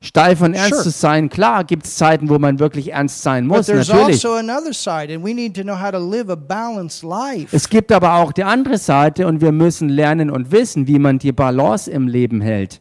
[0.00, 0.82] steif und ernst Sure.
[0.84, 1.28] zu sein.
[1.28, 4.24] Klar gibt es Zeiten, wo man wirklich ernst sein But muss, there's natürlich.
[4.24, 7.54] also another side, and we need to know how to live a balanced life.
[7.54, 11.18] Es gibt aber auch die andere Seite und wir müssen lernen und wissen, wie man
[11.18, 12.80] die Balance im Leben hält.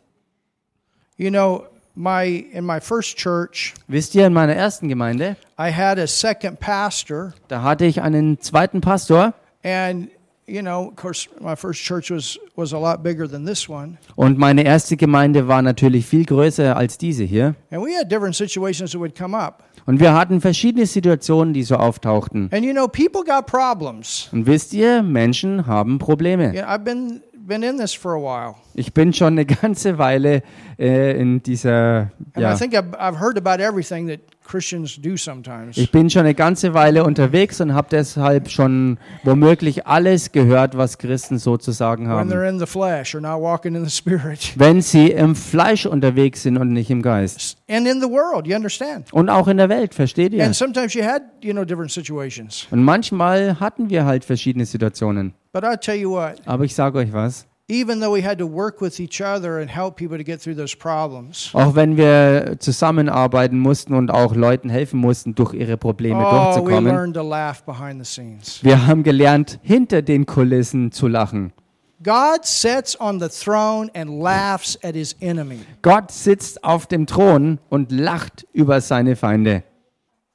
[1.17, 1.63] You know,
[1.95, 6.59] my in my first church, Wisst ihr, in meiner ersten Gemeinde, I had a second
[6.59, 10.09] pastor, da hatte ich einen zweiten Pastor and
[10.49, 13.97] you know, of course, my first church was was a lot bigger than this one,
[14.15, 17.55] und meine erste Gemeinde war natürlich viel größer als diese hier.
[17.71, 19.63] and we had different situations that would come up.
[19.85, 22.49] Und wir hatten verschiedene Situationen, die so auftauchten.
[22.51, 24.29] And you know, people got problems.
[24.31, 26.53] Und wisst ihr, Menschen haben Probleme.
[26.53, 29.97] You know, I've been been in this for a while, Ich bin schon eine ganze
[29.97, 30.43] Weile
[30.77, 34.19] äh, in dieser, and I ja, think I've, I've heard about everything that.
[34.53, 40.97] Ich bin schon eine ganze Weile unterwegs und habe deshalb schon womöglich alles gehört, was
[40.97, 42.31] Christen sozusagen when haben.
[42.31, 46.43] they're in the flesh or not walking in the spirit, Wenn sie im Fleisch unterwegs
[46.43, 47.57] sind und nicht im Geist.
[47.69, 48.47] and in the world.
[48.47, 49.11] You understand?
[49.13, 50.43] Und auch in der Welt, versteht ihr?
[50.45, 52.67] And sometimes you had you know different situations.
[52.71, 55.33] Und manchmal hatten wir halt verschiedene Situationen.
[55.51, 58.47] But I tell you what, Aber ich sage euch was, even though we had to
[58.47, 62.57] work with each other and help people to get through those problems, auch wenn wir
[62.59, 67.21] zusammenarbeiten mussten und auch Leuten helfen mussten, durch ihre Probleme oh, we durchzukommen, learned to
[67.21, 68.59] laugh behind the scenes.
[68.63, 71.53] wir haben gelernt, hinter den Kulissen zu lachen.
[72.01, 75.59] God sits on the throne and laughs at his enemy.
[75.81, 79.63] Gott sitzt auf dem Thron und lacht über seine Feinde.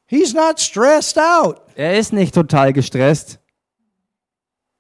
[0.07, 1.63] He's not stressed out.
[1.75, 3.41] Er ist nicht total gestresst.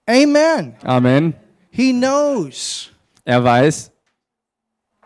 [0.06, 0.76] Amen.
[0.84, 1.34] Amen.
[1.76, 2.90] He knows.
[3.24, 3.90] Er weiß,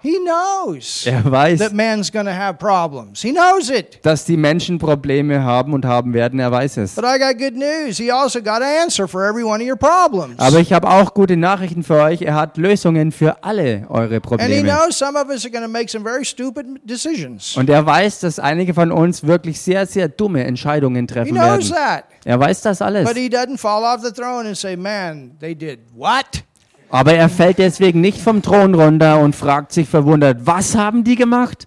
[0.01, 3.21] He knows er weiß, that man's going to have problems.
[3.21, 3.99] He knows it.
[4.05, 6.39] dass die Menschen Probleme haben und haben werden.
[6.39, 6.95] Er weiß es.
[6.95, 7.97] But I got good news.
[7.99, 10.39] He also got an answer for every one of your problems.
[10.39, 12.23] Aber ich habe auch gute Nachrichten für euch.
[12.23, 14.63] Er hat Lösungen für alle eure And he Probleme.
[14.69, 17.57] knows some of us are going to make some very stupid decisions.
[17.57, 21.73] Und er weiß, dass einige von uns wirklich sehr, sehr dumme Entscheidungen He treffen knows
[21.73, 21.75] werden.
[21.75, 22.05] that.
[22.25, 23.05] Er weiß das alles.
[23.09, 26.45] But he doesn't fall off the throne and say, man, they did what?
[26.91, 31.17] Aber er fällt deswegen nicht vom Thron runter und fragt sich verwundert, was haben die
[31.17, 31.67] gemacht?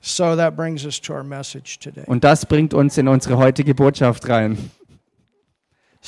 [0.00, 2.04] So that brings us to our message today.
[2.06, 4.70] Und das bringt uns in unsere heutige Botschaft rein.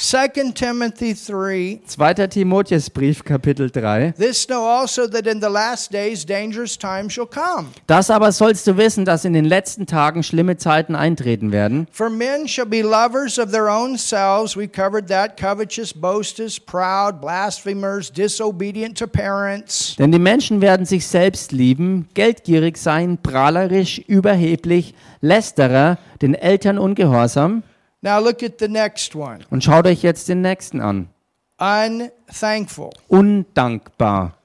[0.01, 2.29] 2 Timothy 3 2.
[2.29, 4.13] Timotheusbrief, Kapitel 3.
[4.17, 7.71] This know also that in the last days dangerous times shall come.
[7.89, 11.89] Das aber sollst du wissen, dass in den letzten Tagen schlimme Zeiten eintreten werden.
[11.91, 14.57] For men shall be lovers of their own selves.
[14.57, 15.37] We covered that.
[15.37, 19.97] Covetous, boasters, proud, blasphemers, disobedient to parents.
[19.99, 27.65] Denn die Menschen werden sich selbst lieben, geldgierig sein, prahlerisch, überheblich, lästerer, den Eltern ungehorsam.
[28.01, 29.41] Now look at the next one.
[29.51, 31.09] Und schaut euch jetzt den nächsten an.
[31.59, 32.91] Unthankful.
[33.09, 34.39] Undankbar.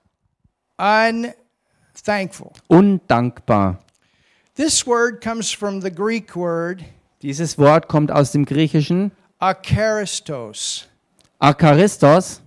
[0.77, 2.51] Unthankful.
[2.67, 3.79] Undankbar.
[4.55, 6.83] This word comes from the Greek word
[7.23, 10.87] Dieses Wort kommt aus dem Griechischen akaristos.
[11.39, 12.41] Akaristos.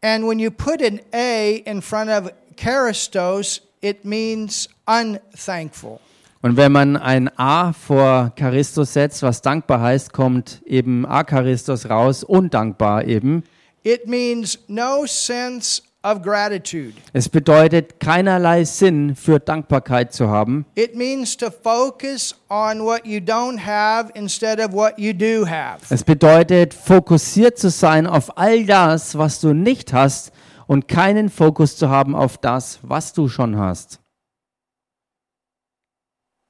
[0.00, 6.00] And when you put an A in front of charistos, it means unthankful.
[6.44, 12.24] Und wenn man ein A vor Charistos setzt, was dankbar heißt, kommt eben Akaristos raus,
[12.24, 13.44] undankbar eben.
[13.84, 16.94] It means no sense of gratitude.
[17.12, 20.66] Es bedeutet keinerlei Sinn für Dankbarkeit zu haben.
[20.74, 25.78] It means to focus on what you don't have instead of what you do have.
[25.90, 30.32] Es bedeutet fokussiert zu sein auf all das, was du nicht hast
[30.66, 34.01] und keinen Fokus zu haben auf das, was du schon hast.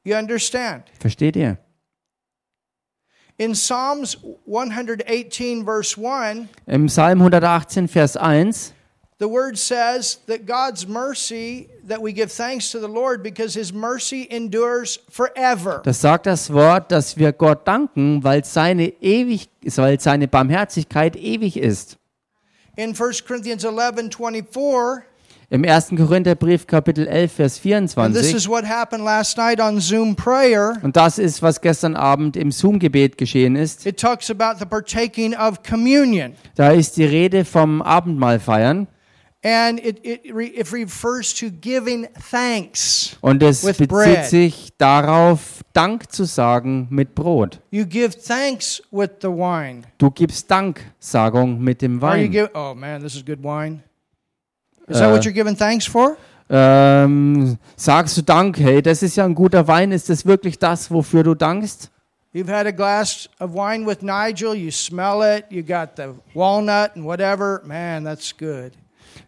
[0.05, 0.85] You understand?
[0.99, 1.59] Versteht ihr?
[3.39, 8.73] In Psalms 118, verse 1, Im Psalm 118, Vers 1
[9.23, 13.73] the word says that God's mercy, that we give thanks to the Lord because his
[13.73, 15.81] mercy endures forever.
[15.85, 21.57] Das sagt das Wort, dass wir Gott danken, weil seine, ewig, weil seine Barmherzigkeit ewig
[21.57, 21.99] ist.
[22.75, 25.05] In 1 Corinthians 11, 24,
[25.53, 25.91] Im 1.
[25.99, 28.35] Korintherbrief Kapitel 11, Vers and this 24.
[28.35, 32.51] is what happened last night on Zoom prayer, Und das ist, was gestern Abend im
[32.51, 33.85] Zoom-Gebet geschehen ist.
[33.85, 36.33] it talks about the partaking of communion.
[36.55, 38.89] Da ist die Rede vom Abendmahl feiern.
[39.45, 43.19] And it, it, re, it refers to giving thanks.
[43.21, 44.25] Und es With bezieht bread.
[44.25, 47.61] sich darauf, Dank zu sagen mit Brot.
[47.71, 49.83] You give thanks with the wine.
[49.99, 52.49] Du gibst Danksagung mit dem Wein.
[52.55, 53.83] oh man, this is good wine.
[54.93, 56.17] Is that what Uh, you're giving thanks for?
[56.51, 59.91] Ähm, sagst du Dank, hey, das ist ja ein guter Wein.
[59.91, 61.91] Ist das wirklich das, wofür du dankst?
[62.35, 66.93] You've had a glass of wine with Nigel, you smell it, you got the walnut
[66.95, 67.63] and whatever.
[67.65, 68.73] Man, that's good.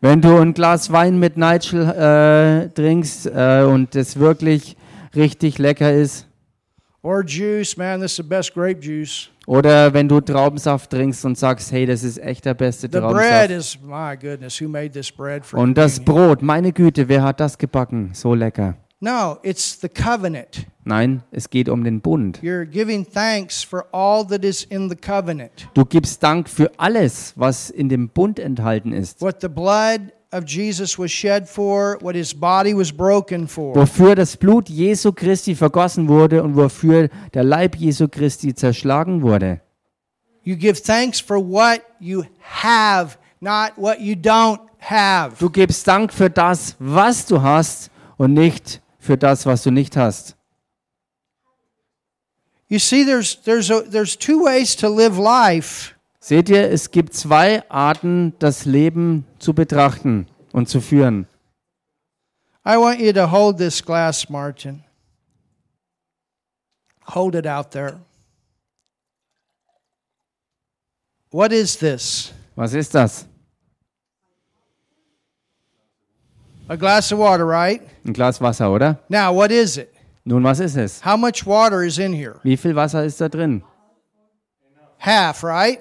[0.00, 4.77] Wenn du ein Glas Wein mit Nigel äh, trinkst äh, und es wirklich
[5.14, 6.27] richtig lecker ist,
[7.03, 9.29] Or juice, man, this is the best grape juice.
[9.46, 13.02] Oder wenn du Traubensaft trinkst und sagst, hey, das ist echt der beste The bread
[13.02, 13.50] Traubensaft.
[13.50, 16.26] is, my goodness, who made this bread for Und das communion?
[16.28, 18.11] Brot, meine Güte, wer hat das gebacken?
[18.12, 18.76] So lecker.
[19.00, 20.66] No, it's the covenant.
[20.85, 22.38] Nein, es geht um den Bund.
[22.42, 25.68] You're giving thanks for all that is in the covenant.
[25.74, 29.20] Du gibst Dank für alles, was in dem Bund enthalten ist.
[29.20, 30.00] What the blood
[30.35, 33.75] of Jesus was shed for, what his body was broken for.
[33.77, 39.61] Wofür das Blut Jesu Christi vergossen wurde und wofür der Leib Jesu Christi zerschlagen wurde.
[40.42, 45.37] You give thanks for what you have, not what you don't have.
[45.38, 49.97] Du gibst Dank für das, was du hast und nicht für das, was du nicht
[49.97, 50.37] hast.
[52.68, 55.93] You see, there's, there's, a, there's two ways to live life.
[56.24, 61.26] Seht ihr, es gibt zwei Arten, das Leben zu betrachten und zu führen.
[62.66, 64.82] I want you to hold this glass, Martin.
[67.08, 68.00] Hold it out there.
[71.30, 72.32] What is this?
[72.56, 73.26] Was ist das?
[76.68, 77.82] A glass of water, right?
[78.02, 78.98] Ein Glas Wasser, oder?
[79.10, 79.92] Now, what is it?
[80.24, 81.04] Nun, was ist es?
[81.04, 82.40] How much water is in here?
[82.42, 83.62] Wie viel Wasser ist da drin?
[84.98, 85.80] Half, right?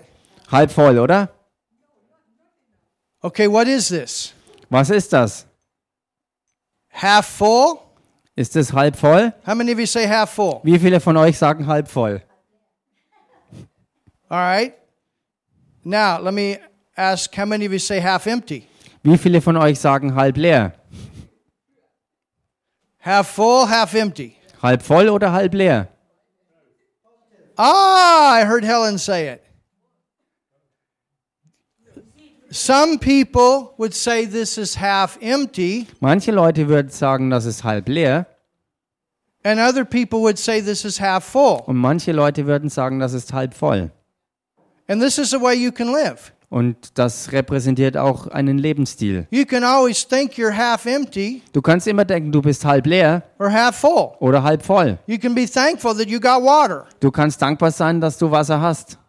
[0.54, 1.30] Halb voll, oder?
[3.24, 4.34] Okay, what is this?
[4.70, 5.48] Was ist das?
[6.92, 7.80] Half full?
[8.36, 9.34] Ist es halb voll?
[9.48, 10.62] How many of you say half full?
[10.64, 12.22] Wie viele von euch sagen halb voll?
[14.30, 14.76] All right.
[15.84, 16.60] Now, let me
[16.96, 18.68] ask how many of you say half empty?
[19.02, 20.74] Wie viele von euch sagen halb leer?
[23.00, 24.36] Half full, half empty.
[24.62, 25.88] Halb voll oder halb leer?
[27.58, 29.43] Ah, I heard Helen say it.
[32.54, 37.90] Some people would say this is half empty, Manche Leute würden sagen, das ist halb
[37.90, 38.28] leer
[39.44, 41.64] and other people would say this is half full.
[41.66, 43.90] und manche Leute würden sagen, das ist halb voll.
[44.88, 46.32] And this is the way you can live.
[46.50, 49.26] Und das repräsentiert auch einen Lebensstil.
[49.32, 53.24] You can always think you're half empty Du kannst immer denken, du bist halb leer
[53.40, 54.12] or half full.
[54.20, 55.00] oder halb voll.
[55.08, 56.86] You can be thankful that you got water.
[57.00, 59.00] Du kannst dankbar sein, dass du Wasser hast.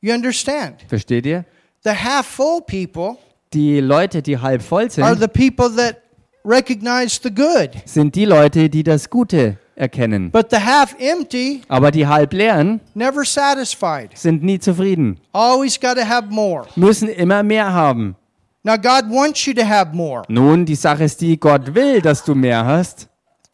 [0.00, 0.82] You understand?
[0.88, 1.44] Versteht ihr?
[1.84, 3.18] The half full people
[3.54, 6.02] Die Leute, die halb voll are sind, the people that
[6.44, 7.70] recognize the good.
[7.84, 10.30] sind die Leute, die das Gute erkennen.
[10.30, 14.10] But the half empty, Aber die halb leeren never satisfied.
[14.18, 16.66] sind nie zufrieden, Always got to have more.
[16.76, 18.16] müssen immer mehr haben.
[18.64, 22.24] Now, God wants you to have more Nun, die Sache ist die, Gott will, dass
[22.24, 23.07] du mehr hast.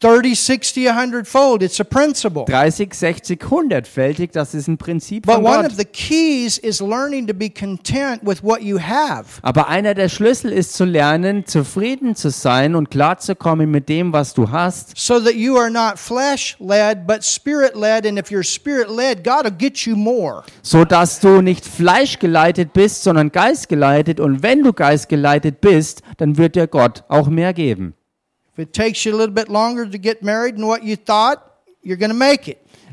[0.05, 1.63] 30, 60, 100 fold.
[1.63, 2.45] It's a principle.
[2.45, 5.71] 30, 60, 100-fältig, das ist ein Prinzip But von one Gott.
[5.71, 9.25] of the keys is learning to be content with what you have.
[9.41, 14.35] Aber einer der Schlüssel ist zu lernen, zufrieden zu sein und klarzukommen mit dem, was
[14.35, 18.05] du hast, So that you are not flesh led, but spirit led.
[18.05, 20.43] And if you're spirit led, God will get you more.
[20.61, 24.19] so dass du nicht fleischgeleitet bist, sondern geistgeleitet.
[24.19, 27.95] Und wenn du geistgeleitet bist, dann wird dir Gott auch mehr geben.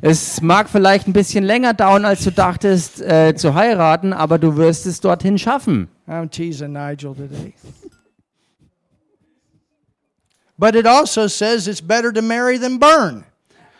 [0.04, 4.56] Es mag vielleicht ein bisschen länger dauern, als du dachtest, äh, zu heiraten, aber du
[4.56, 5.88] wirst es dorthin schaffen.
[6.08, 7.54] I'm teasing Nigel today.
[10.58, 13.24] But it also says it's better to marry than burn.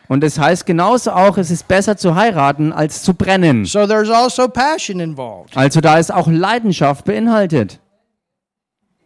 [0.09, 3.65] Und es heißt genauso auch, es ist besser zu heiraten als zu brennen.
[3.65, 5.57] So there's also passion involved.
[5.57, 7.81] Also da ist auch Leidenschaft beinhaltet.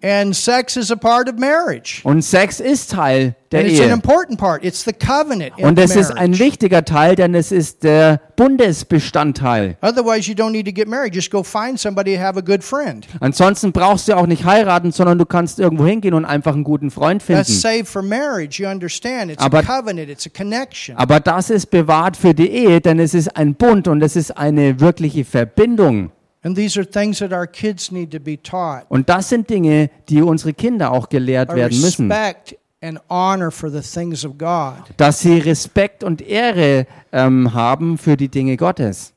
[0.03, 2.01] And sex is a part of marriage.
[2.05, 3.93] Und Sex ist Teil der And it's an Ehe.
[3.95, 4.63] important part.
[4.65, 9.77] It's the covenant in Und es ist ein wichtiger Teil, denn es ist der Bundesbestandteil.
[9.81, 11.15] Otherwise, you don't need to get married.
[11.15, 13.07] Just go find somebody and have a good friend.
[13.21, 16.91] Ansonsten brauchst du auch nicht heiraten, sondern du kannst irgendwo hingehen und einfach einen guten
[16.91, 17.61] Freund That's finden.
[17.61, 18.63] saved for marriage.
[18.63, 19.31] You understand?
[19.33, 20.11] It's Aber- a covenant.
[20.11, 20.97] It's a connection.
[20.97, 24.37] Aber das ist bewahrt für die Ehe, denn es ist ein Bund und es ist
[24.37, 26.11] eine wirkliche Verbindung.
[26.47, 28.85] And these are things that our kids need to be taught.
[28.89, 32.09] Und das sind Dinge, die unsere Kinder auch gelehrt werden müssen.
[32.09, 34.77] respect and honor for the things of God.
[34.97, 39.13] Dass sie Respekt und Ehre ähm, haben für die Dinge Gottes.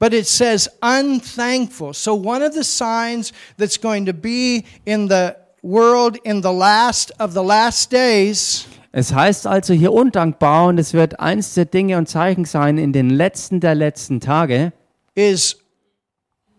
[0.00, 1.94] But it says unthankful.
[1.94, 7.12] So one of the signs that's going to be in the world in the last
[7.20, 11.96] of the last days Es heißt also hier undankbar und es wird eins der Dinge
[11.96, 14.72] und Zeichen sein in den letzten der letzten Tage.
[15.14, 15.56] is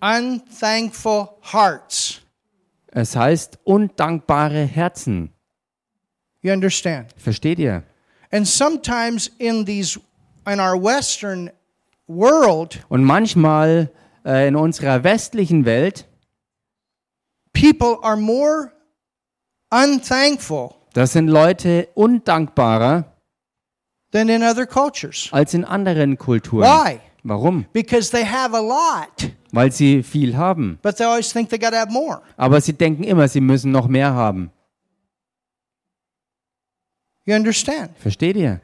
[0.01, 2.21] unthankful hearts.
[2.88, 5.33] Es heißt undankbare Herzen.
[6.41, 7.13] You understand?
[7.17, 7.83] Versteht ihr?
[8.31, 9.99] And sometimes in these
[10.45, 11.49] in our western
[12.07, 13.89] world, Und manchmal
[14.25, 16.05] äh, in unserer westlichen Welt,
[17.53, 18.71] people are more
[19.71, 23.05] unthankful da sind Leute undankbarer
[24.12, 25.29] than in other cultures.
[25.31, 26.63] als in anderen Kulturen.
[26.63, 26.99] Why?
[27.27, 27.65] Warum?
[27.73, 30.79] Because they have a lot, Weil sie viel haben.
[30.81, 32.21] but they always think they got to have more.
[32.37, 34.49] Aber sie denken immer, sie müssen noch mehr haben.
[37.25, 37.91] You understand?
[37.99, 38.61] Versteht ihr?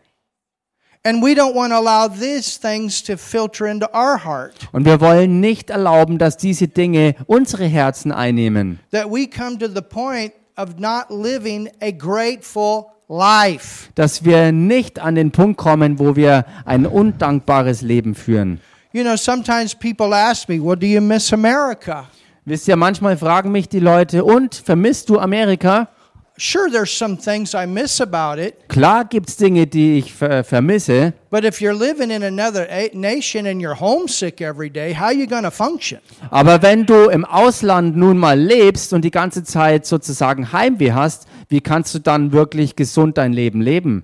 [1.06, 4.70] And we don't want to allow these things to filter into our heart.
[4.72, 8.80] Und wir wollen nicht erlauben, dass diese Dinge unsere Herzen einnehmen.
[8.92, 13.90] That we come to the point of not living a grateful life.
[13.96, 18.60] Dass wir nicht an den Punkt kommen, wo wir ein undankbares Leben führen.
[18.92, 22.08] You know, sometimes people ask me, well, do you miss America?
[22.46, 25.88] Wisst ihr, manchmal fragen mich die Leute, und vermisst du Amerika?
[26.36, 31.14] Sure, there's some things I miss about it, Klar gibt's Dinge, die ich ver vermisse,
[31.30, 35.44] but if you're living in another nation and you're homesick every day, how you going
[35.44, 36.00] to function?
[36.32, 41.28] aber wenn du im Ausland nun mal lebst und die ganze Zeit sozusagen Heimweh hast,
[41.50, 44.04] wie kannst du dann wirklich gesund dein Leben leben?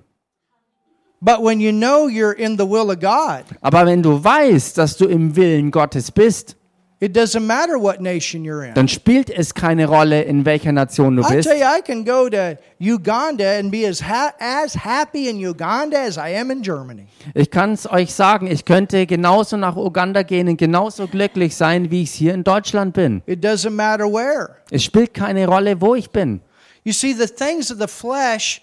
[1.20, 4.96] But when you know you're in the will of God, Aber wenn du weißt, dass
[4.96, 6.56] du im Willen Gottes bist,
[7.00, 8.74] it doesn't matter what nation you're in.
[8.74, 11.48] dann spielt es keine Rolle, in welcher Nation du I bist.
[11.48, 15.98] tell you, I can go to Uganda and be as ha- as happy in Uganda
[15.98, 17.06] as I am in Germany.
[17.34, 21.90] Ich kann es euch sagen, ich könnte genauso nach Uganda gehen und genauso glücklich sein,
[21.90, 23.22] wie ich hier in Deutschland bin.
[23.26, 24.56] It doesn't matter where.
[24.70, 26.40] Es spielt keine Rolle, wo ich bin.
[26.84, 28.60] You see, the things of the flesh,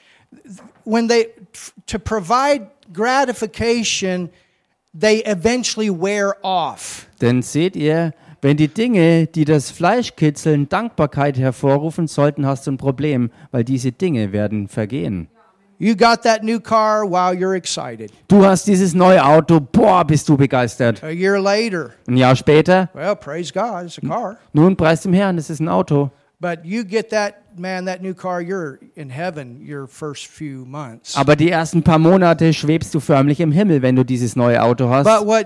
[0.85, 1.27] when they
[1.85, 4.29] to provide gratification,
[4.93, 7.07] they eventually wear off.
[7.21, 12.71] Denn seht ihr, wenn die Dinge, die das Fleisch kitzeln, Dankbarkeit hervorrufen sollten, hast du
[12.71, 15.27] ein Problem, weil diese Dinge werden vergehen.
[15.79, 18.11] You got that new car, wow, you're excited.
[18.27, 21.03] Du hast dieses neue Auto, boah, bist du begeistert.
[21.03, 24.37] A year later, Ein Jahr später, well, praise God, it's a car.
[24.53, 26.09] nun preis dem Herrn, es ist ein Auto.
[26.39, 31.15] But you get that, man, that new car, you're in heaven your first few months.
[31.15, 34.89] Aber die ersten paar Monate schwebst du förmlich im Himmel, wenn du dieses neue Auto
[34.89, 35.05] hast.
[35.05, 35.45] But what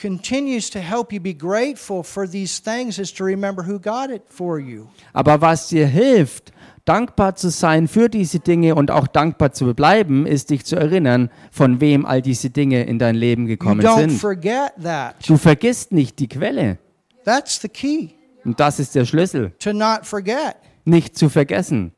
[0.00, 4.22] continues to help you be grateful for these things is to remember who got it
[4.28, 4.88] for you.
[5.12, 6.52] Aber was dir hilft,
[6.84, 11.30] dankbar zu sein für diese Dinge und auch dankbar zu bleiben, ist dich zu erinnern,
[11.50, 14.20] von wem all diese Dinge in dein Leben You gekommen don't sind.
[14.20, 15.14] forget that.
[15.26, 16.78] Du vergisst nicht die Quelle.
[17.24, 18.10] That's the key.
[18.44, 20.56] Und das ist der Schlüssel, to not forget.
[20.84, 21.92] nicht zu vergessen.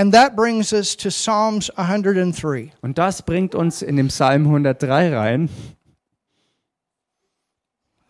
[0.00, 2.72] And that brings us to Psalms 103.
[2.80, 5.50] Und das bringt uns in dem Psalm 103 rein.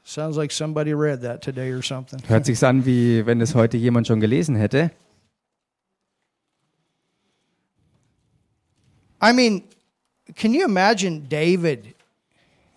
[0.05, 2.21] Sounds like somebody read that today or something.
[2.29, 4.93] Hört sich an, wie wenn es heute jemand schon gelesen hätte.
[9.21, 9.65] I mean,
[10.37, 11.97] can you imagine David?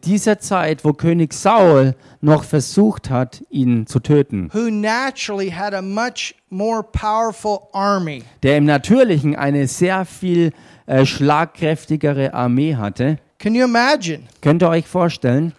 [0.00, 5.80] dieser Zeit, wo König Saul noch versucht hat, ihn zu töten, who naturally had a
[5.80, 10.52] much more powerful army, der im Natürlichen eine sehr viel
[10.86, 13.18] äh, schlagkräftigere Armee hatte.
[13.38, 14.24] can you imagine?
[14.42, 15.54] Könnt ihr euch vorstellen?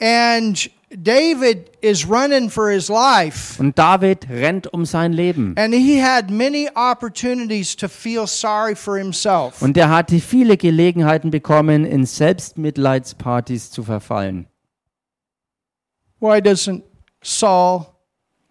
[0.00, 5.54] And David is running for his life, Und David rennt um sein Leben.
[5.56, 9.60] and he had many opportunities to feel sorry for himself.
[9.60, 14.46] Und er hatte viele Gelegenheiten bekommen, in Selbstmitleidspartys zu verfallen.
[16.20, 16.82] Why doesn't
[17.22, 17.86] Saul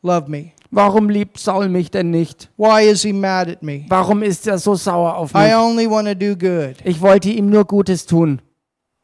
[0.02, 0.52] love me?
[0.70, 2.50] Warum liebt Saul mich denn nicht?
[2.58, 3.86] Why is he mad at me?
[3.90, 5.56] Warum ist er so sauer auf I mich?
[5.56, 6.76] only want to do good.
[6.84, 8.42] Ich wollte ihm nur Gutes tun.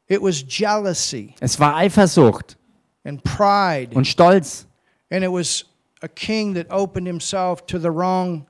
[0.07, 2.57] It was jealousy Es war Eifersucht
[3.05, 4.67] und Stolz.
[5.11, 5.65] and it was
[6.01, 8.45] a king that opened himself to the wrong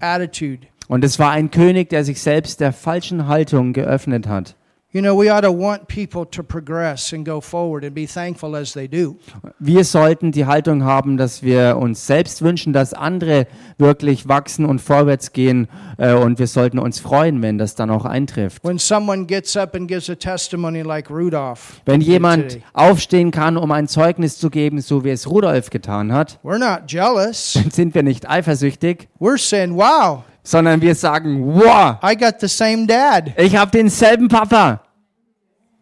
[0.00, 0.66] attitude.
[0.88, 4.56] Und es war ein König, der sich selbst der falschen Haltung geöffnet hat.
[4.92, 8.56] You know, we ought to want people to progress and go forward and be thankful
[8.56, 9.14] as they do.
[9.60, 13.46] Wir sollten die Haltung haben, dass wir uns selbst wünschen, dass andere
[13.78, 15.68] wirklich wachsen und vorwärts gehen.
[15.96, 18.64] Äh, und wir sollten uns freuen, wenn das dann auch eintrifft.
[18.64, 23.70] When someone gets up and gives a testimony like Rudolph, Wenn jemand aufstehen kann, um
[23.70, 27.52] ein Zeugnis zu geben, so wie es Rudolf getan hat, we're not jealous.
[27.52, 32.48] dann sind wir nicht eifersüchtig, We're saying, wow, sondern wir sagen, wow, I got the
[32.48, 33.32] same dad.
[33.36, 34.80] ich habe denselben Papa.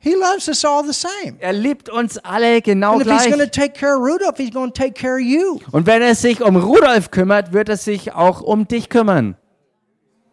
[0.00, 1.38] He loves us all the same.
[1.40, 3.34] Er liebt uns alle genau And if he's gleich.
[3.34, 5.58] going to take care of Rudolph, he's going to take care of you.
[5.72, 9.36] Und wenn er sich um Rudolf kümmert, wird er sich auch um dich kümmern.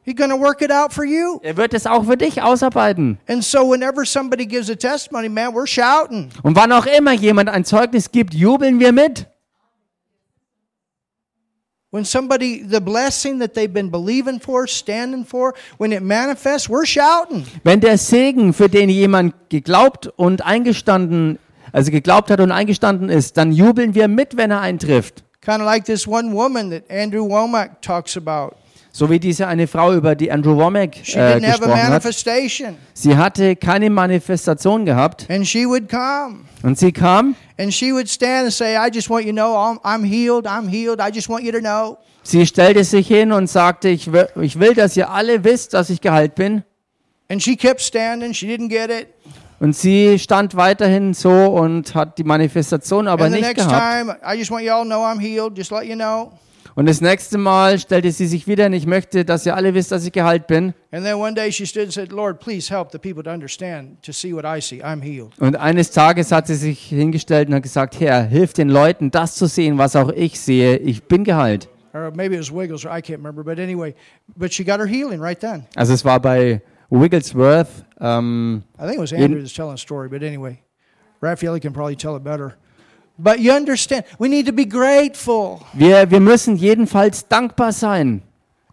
[0.03, 1.39] He's going to work it out for you.
[1.41, 3.17] Er wird es auch für dich ausarbeiten.
[3.27, 6.29] And so whenever somebody gives a testimony, man, we're shouting.
[6.43, 9.25] Und wann auch immer jemand ein Zeugnis gibt, jubeln wir mit.
[11.95, 16.85] When somebody, the blessing that they've been believing for, standing for, when it manifests, we're
[16.85, 17.45] shouting.
[17.63, 21.39] Wenn der Segen, für den jemand geglaubt und eingestanden,
[21.71, 25.23] also geglaubt hat und eingestanden ist, dann jubeln wir mit, wenn er eintrifft.
[25.39, 28.57] Kind of like this one woman that Andrew Womack talks about.
[28.97, 32.01] So wie diese eine Frau, über die Andrew Womack äh, gesprochen hat.
[32.93, 36.45] Sie hatte keine Manifestation gehabt And she would come.
[36.63, 37.35] und sie kam,
[41.59, 41.97] know.
[42.23, 45.89] sie stellte sich hin und sagte, ich will, ich will, dass ihr alle wisst, dass
[45.89, 46.63] ich geheilt bin.
[47.29, 48.33] And she kept standing.
[48.33, 49.07] She didn't get it.
[49.59, 54.09] Und sie stand weiterhin so und hat die Manifestation aber nicht gehabt.
[56.77, 59.93] Und das nächste Mal stellte sie sich wieder und ich möchte, dass ihr alle wisst,
[59.93, 60.73] dass ich geheilt bin.
[60.91, 64.03] And then one day she stood and said, Lord, please help the people to understand,
[64.03, 64.83] to see what I see.
[64.83, 65.31] I'm healed.
[65.39, 69.35] Und eines Tages hat sie sich hingestellt und hat gesagt, Herr, hilf den Leuten, das
[69.35, 70.75] zu sehen, was auch ich sehe.
[70.77, 71.69] Ich bin geheilt.
[75.75, 77.67] Also es war bei Wigglesworth.
[78.01, 80.59] Ähm, I think it was Andrew that's telling the story, but anyway,
[81.21, 82.57] Raffaele can probably tell it better.
[83.17, 88.21] But you understand, we need to be grateful wir, wir müssen jedenfalls dankbar sein.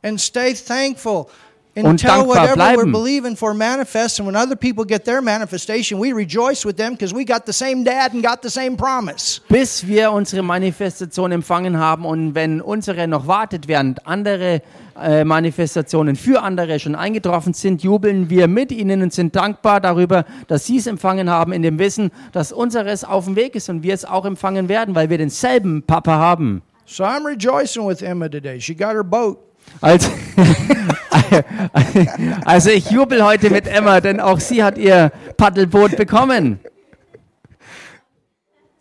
[0.03, 1.29] and stay thankful
[1.75, 2.93] Und dankbar whatever we're bleiben.
[2.93, 4.21] believing for manifests.
[4.21, 7.53] And when other people get their manifestation, we rejoice with them because we got the
[7.53, 9.41] same dad and got the same promise.
[9.49, 14.61] bis wir unsere Manifestation empfangen haben und wenn unsere noch wartet, während andere
[15.01, 20.27] äh, Manifestationen für andere schon eingetroffen sind, jubeln wir mit ihnen und sind dankbar darüber,
[20.49, 23.83] dass sie es empfangen haben, in dem Wissen, dass unseres auf dem Weg ist und
[23.83, 26.61] wir es auch empfangen werden, weil wir denselben Papa haben.
[26.85, 28.61] So I'm rejoicing with Emma today.
[28.61, 29.39] She got her boat.
[29.81, 30.09] Also,
[32.45, 36.61] also ich jubel heute mit Emma, denn auch sie hat ihr Paddelboot bekommen.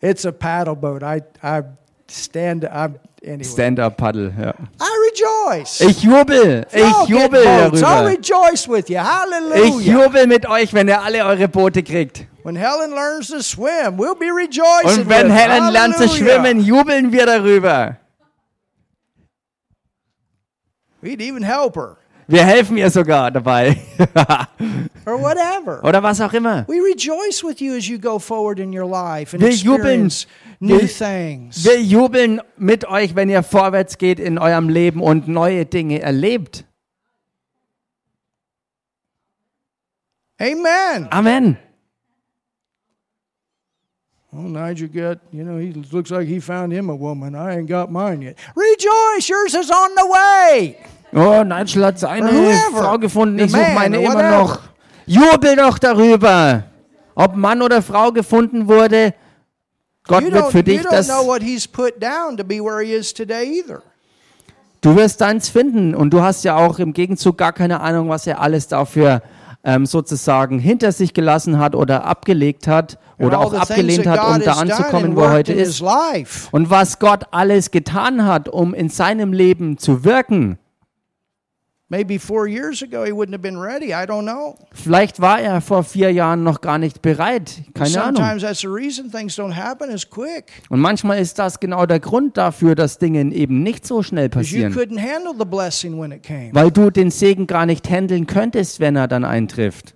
[0.02, 1.04] It's a paddle boat.
[1.04, 1.62] I, I
[2.10, 3.44] stand, I'm, anyway.
[3.44, 4.54] Stand-up-Paddle, ja.
[4.80, 5.82] I rejoice.
[5.82, 8.06] Ich jubel, ich jubel darüber.
[8.08, 8.96] rejoice with you.
[8.96, 10.04] Ich Hallelujah.
[10.04, 12.26] jubel mit euch, wenn ihr alle eure Boote kriegt.
[12.44, 15.30] When Helen learns to swim, we'll be rejoicing Und wenn.
[15.30, 17.98] Helen lernt zu schwimmen, jubeln wir darüber.
[21.02, 21.98] We'd even help her
[22.28, 23.76] Wir helfen ihr sogar dabei.
[25.06, 25.84] or whatever.
[25.84, 26.66] Oder was auch immer.
[26.68, 30.06] We rejoice with you as you go forward in your life and Wir jubeln.
[30.06, 30.28] experience
[30.62, 31.66] new Wir- things.
[31.66, 36.64] Wir jubeln mit euch, wenn ihr vorwärts geht in eurem Leben und neue Dinge erlebt.
[40.40, 41.08] Amen.
[41.12, 41.58] Amen.
[44.32, 47.36] Well, Nigel got, you know, he looks like he found him a woman.
[47.36, 48.38] I ain't got mine yet.
[48.56, 50.78] Rejoice, yours is on the way.
[51.14, 52.30] Oh, Nigel hat seine.
[52.74, 53.40] Frau gefunden.
[53.40, 54.60] Ich suche meine immer noch.
[55.06, 56.64] Jubel doch darüber.
[57.16, 59.14] Ob Mann oder Frau gefunden wurde,
[60.08, 61.08] Gott You wird für dich das.
[64.80, 68.26] Du wirst deins finden und du hast ja auch im Gegenzug gar keine Ahnung, was
[68.26, 69.22] er alles dafür
[69.64, 74.54] ähm, sozusagen hinter sich gelassen hat oder abgelegt hat oder auch abgelehnt hat, um da
[74.54, 75.84] anzukommen, wo er heute ist.
[76.52, 80.58] Und was Gott alles getan hat, um in seinem Leben zu wirken.
[81.94, 83.88] Maybe four years ago he wouldn't have been ready.
[83.88, 84.56] I don't know.
[84.72, 87.64] Vielleicht war er vor vier Jahren noch gar nicht bereit.
[87.74, 88.16] Keine Ahnung.
[88.16, 90.46] Sometimes that's the reason things don't happen as quick.
[90.70, 94.56] Und manchmal ist das genau der Grund dafür, dass Dinge eben nicht so schnell 'Cause
[94.56, 94.74] you passieren.
[94.74, 96.52] couldn't handle the blessing when it came.
[96.54, 99.94] Weil du den Segen gar nicht handeln könntest, wenn er dann eintrifft.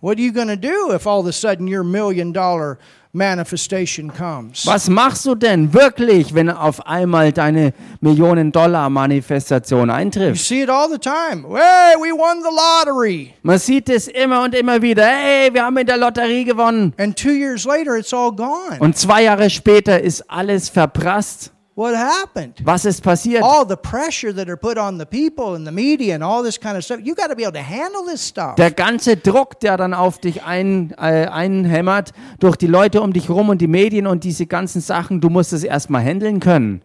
[0.00, 2.78] What are you going to do if all of a sudden your million dollar
[3.12, 4.66] manifestation comes?
[4.66, 10.44] Was machst du denn wirklich, wenn auf einmal deine Millionen-Dollar-Manifestation You eintrifft?
[10.44, 11.44] see it all the time.
[11.48, 13.34] Hey, we won the lottery.
[13.42, 15.06] Man sieht es immer und immer wieder.
[15.06, 16.92] Hey, wir haben in der Lotterie gewonnen.
[16.98, 18.78] And two years later, it's all gone.
[18.80, 21.52] Und zwei Jahre später ist alles verprasst.
[21.78, 22.54] What happened?
[22.64, 23.44] Was ist passiert?
[23.44, 26.58] All the pressure that are put on the people and the media and all this
[26.58, 26.98] kind of stuff.
[27.04, 28.56] You got to be able to handle this stuff.
[28.56, 32.10] Der ganze Druck, der dann auf dich ein, äh, einhämmert,
[32.40, 35.52] durch die Leute um dich rum und die Medien und diese ganzen Sachen, du musst
[35.52, 36.82] es erstmal handeln können.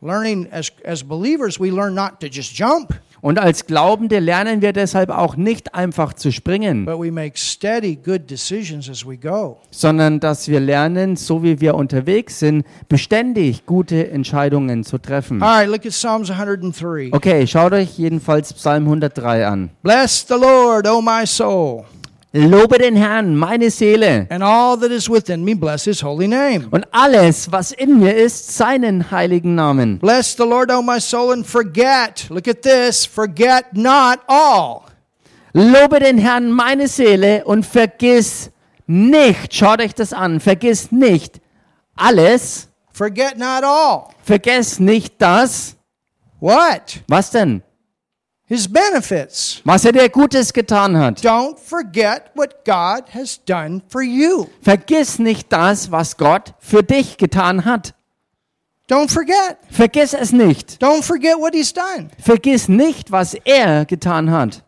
[0.00, 4.72] Learning as, as believers, we learn not to just jump, Und als Glaubende lernen wir
[4.72, 6.88] deshalb auch nicht einfach zu springen,
[7.36, 7.98] steady,
[9.70, 15.40] sondern dass wir lernen, so wie wir unterwegs sind, beständig gute Entscheidungen zu treffen.
[15.40, 17.10] Right, look at Psalms 103.
[17.12, 19.70] Okay, schaut euch jedenfalls Psalm 103 an.
[19.84, 21.84] Bless the Lord, O my soul,
[22.34, 26.66] Lobe den Herrn, meine Seele, and all that is within me, bless his holy name.
[26.70, 29.98] und alles, was in mir ist, seinen heiligen Namen.
[29.98, 34.84] Bless the Lord, O my soul, and forget, look at this, forget not all.
[35.52, 38.50] Lobe den Herrn, meine Seele, und vergiss
[38.86, 41.38] nicht, schaut euch das an, vergiss nicht
[41.96, 44.04] alles, Forget not all.
[44.22, 45.76] vergiss nicht das,
[46.40, 47.00] What?
[47.08, 47.62] was denn?
[48.52, 49.62] His benefits.
[49.64, 51.24] Was er dir Gutes getan hat.
[51.24, 54.46] Don't forget what God has done for you.
[54.60, 57.94] Vergiss nicht das, was Gott für dich getan hat.
[58.90, 59.56] Don't forget.
[59.70, 60.82] Vergiss es nicht.
[60.82, 62.10] Don't forget what he's done.
[62.22, 64.62] Vergiss nicht, was er getan hat.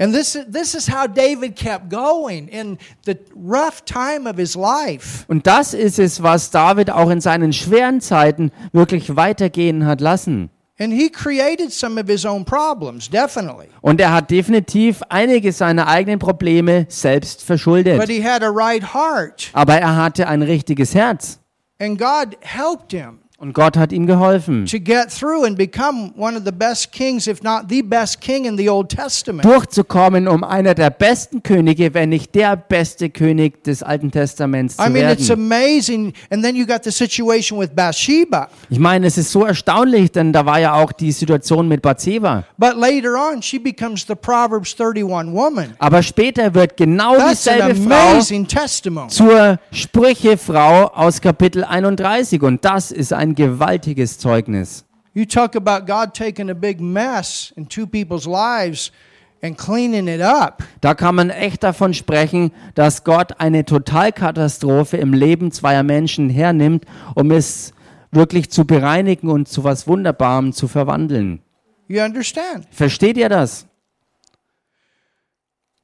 [0.00, 5.24] And this, this is how David kept going in the rough time of his life.
[5.28, 10.50] Und das ist es, was David auch in seinen schweren Zeiten wirklich weitergehen hat lassen.
[10.78, 13.68] And he created some of his own problems, definitely.
[13.82, 18.08] Und er hat definitiv einige seiner eigenen Probleme selbst But verschuldet.
[18.08, 19.50] he had a right heart.
[19.52, 21.38] Aber er hatte ein richtiges Herz.
[21.78, 26.36] And God helped him Und Gott hat ihm geholfen, to get through and become one
[26.36, 29.44] of the best kings, if not the best king in the Old Testament.
[29.44, 34.84] durchzukommen, um einer der besten Könige, wenn nicht der beste König des Alten Testaments zu
[34.84, 35.42] I mean, it's werden.
[35.52, 36.12] amazing.
[36.30, 38.48] And then you got the situation with Bathsheba.
[38.70, 42.44] Ich meine, es ist so erstaunlich, denn da war ja auch die Situation mit Bathseba.
[42.58, 45.74] But later on, she becomes the Proverbs 31 woman.
[45.80, 53.12] Aber später wird genau That's dieselbe Frau zur Sprüchefrau aus Kapitel 31 und das ist
[53.12, 54.84] ein gewaltiges Zeugnis.
[55.14, 58.90] You talk about God taking a big mess in two people's lives
[59.42, 60.62] and cleaning it up.
[60.80, 66.86] Da kann man echt davon sprechen, dass Gott eine Totalkatastrophe im Leben zweier Menschen hernimmt,
[67.14, 67.72] um es
[68.10, 71.40] wirklich zu bereinigen und zu was Wunderbarem zu verwandeln.
[71.88, 72.66] You understand?
[72.70, 73.66] Versteht ihr das?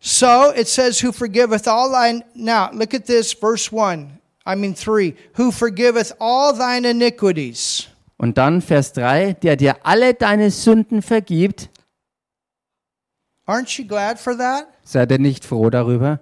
[0.00, 2.22] So it says, Who forgiveth all thine.
[2.34, 4.17] Now, look at this, verse 1.
[4.48, 5.14] I mean 3.
[5.36, 7.88] Who forgiveth all thine iniquities.
[8.16, 11.68] Und dann Vers 3, der dir alle deine Sünden vergibt,
[13.46, 14.66] Aren't you glad for that?
[14.82, 16.20] seid ihr nicht froh darüber?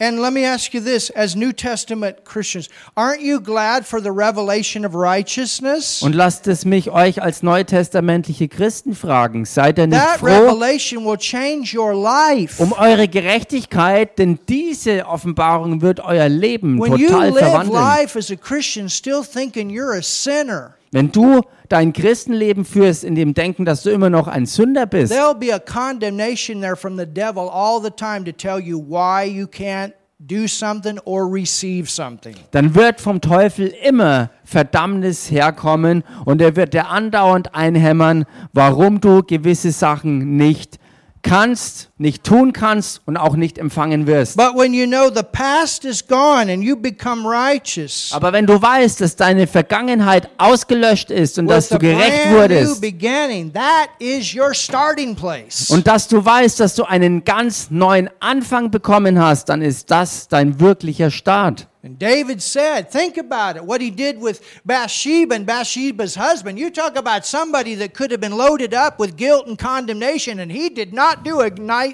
[0.00, 4.10] And let me ask you this as New Testament Christians, aren't you glad for the
[4.10, 6.02] revelation of righteousness?
[6.02, 11.04] Und lasst es mich euch als neutestamentliche Christen fragen, seid ihr nicht That froh revelation
[11.04, 12.60] will change your life.
[12.60, 17.80] um eure Gerechtigkeit, denn diese Offenbarung wird euer Leben When you total live verwandeln.
[17.80, 23.16] life as a Christian still thinking you're a sinner, Wenn du dein Christenleben führst in
[23.16, 26.96] dem Denken, dass du immer noch ein Sünder bist, there'll be a condemnation there from
[26.96, 31.90] the devil all the time to tell you why you can't do something or receive
[31.90, 32.36] something.
[32.52, 39.24] dann wird vom Teufel immer Verdammnis herkommen und er wird dir andauernd einhämmern, warum du
[39.24, 40.78] gewisse Sachen nicht
[41.24, 44.36] kannst, nicht tun kannst und auch nicht empfangen wirst.
[44.36, 48.60] But when you know the past is gone and you become righteous, Aber wenn du
[48.60, 54.54] weißt, dass deine Vergangenheit ausgelöscht ist und dass du gerecht wurdest beginning, that is your
[54.54, 55.70] starting place.
[55.70, 60.28] und dass du weißt, dass du einen ganz neuen Anfang bekommen hast, dann ist das
[60.28, 61.66] dein wirklicher Start.
[61.84, 66.58] And David said, think about it, what he did with Bathsheba and Bathsheba's husband.
[66.58, 70.50] You talk about somebody that could have been loaded up with guilt and condemnation, and
[70.50, 71.50] he did not do a,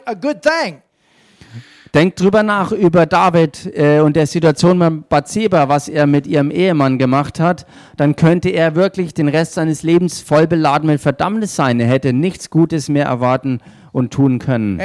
[0.07, 0.83] a good thing.
[1.93, 6.53] Denkt drüber nach über David äh, und der Situation mit Bathseba, was er mit ihrem
[6.53, 7.67] Ehemann gemacht hat.
[7.97, 11.81] Dann könnte er wirklich den Rest seines Lebens voll beladen mit Verdammnis sein.
[11.81, 13.61] Er hätte nichts Gutes mehr erwarten
[13.93, 14.81] und tun können.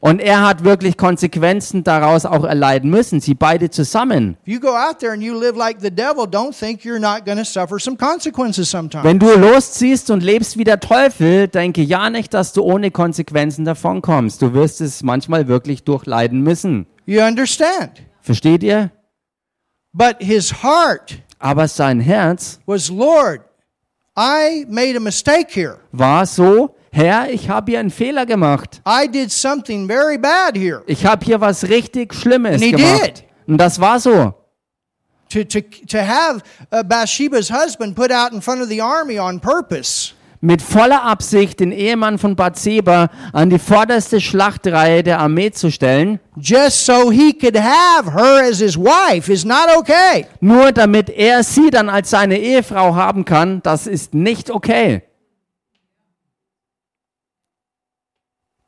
[0.00, 3.20] Und er hat wirklich Konsequenzen daraus auch erleiden müssen.
[3.20, 4.36] Sie beide zusammen.
[4.46, 7.24] If you go out there and you live like the devil, don't think you're not
[7.24, 9.04] going to suffer some consequences sometimes.
[9.04, 13.64] Wenn du losziehst und lebst wie der Teufel, denke ja nicht, dass du ohne Konsequenzen
[13.64, 14.42] davonkommst.
[14.42, 16.86] Du wirst es manchmal wirklich durchleiden müssen.
[17.06, 18.02] You understand?
[18.20, 18.90] Versteht ihr?
[19.92, 23.40] But his heart Aber sein Herz was, Lord,
[24.16, 25.78] I made a mistake here.
[25.92, 28.80] war so, Herr, ich habe hier einen Fehler gemacht.
[28.86, 30.82] I did something very bad here.
[30.86, 33.18] Ich habe hier was richtig Schlimmes And he gemacht.
[33.18, 33.24] did.
[33.46, 34.32] Und das war so.
[35.30, 36.42] To, to, to have
[36.72, 40.12] uh, Bathsheba's husband put out in front of the army on purpose.
[40.40, 46.20] Mit voller Absicht den Ehemann von Bathseba an die vorderste Schlachtreihe der Armee zu stellen,
[46.36, 50.26] just so he could have her as his wife is not okay.
[50.40, 55.02] nur damit er sie dann als seine Ehefrau haben kann, das ist nicht okay.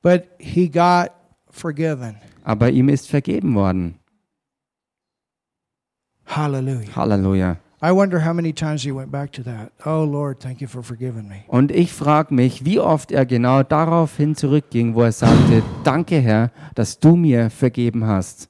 [0.02, 1.10] But he got
[1.50, 2.16] forgiven.
[2.44, 3.98] Aber ihm ist vergeben worden.
[6.24, 6.94] Hallelujah.
[6.94, 7.56] Halleluja.
[7.80, 9.70] I wonder how many times he went back to that.
[9.86, 11.44] Oh Lord, thank you for forgiving me.
[11.46, 16.50] Und ich frage mich, wie oft er genau daraufhin zurückging, wo er sagte, danke Herr,
[16.74, 18.48] dass du mir vergeben hast.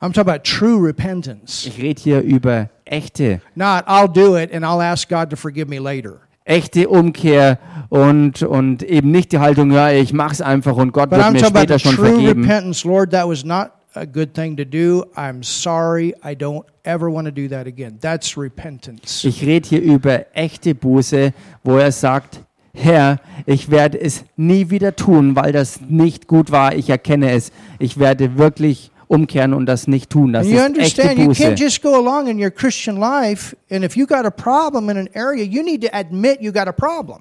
[0.00, 1.68] I'm talking about true repentance.
[1.68, 5.68] Ich rede hier über echte, Not I'll do it and I'll ask God to forgive
[5.68, 6.20] me later.
[6.44, 7.58] echte Umkehr
[7.90, 11.32] und, und eben nicht die Haltung, ja, ich mach's einfach und Gott But wird I'm
[11.32, 12.48] mir später schon vergeben.
[12.84, 15.04] Lord, that was not a good thing to do.
[15.16, 16.14] I'm sorry.
[16.22, 17.98] I don't ever want to do that again.
[18.00, 19.24] That's repentance.
[19.24, 21.32] Ich rede hier über echte Buße,
[21.64, 22.40] wo er sagt,
[22.72, 26.74] Herr, ich werde es nie wieder tun, weil das nicht gut war.
[26.74, 27.50] Ich erkenne es.
[27.78, 30.32] Ich werde wirklich umkehren und das nicht tun.
[30.32, 31.42] Das you ist echte understand, you Buße.
[31.42, 34.96] can't just go along in your Christian life, and if you got a problem in
[34.96, 37.20] an area, you need to admit you got a problem.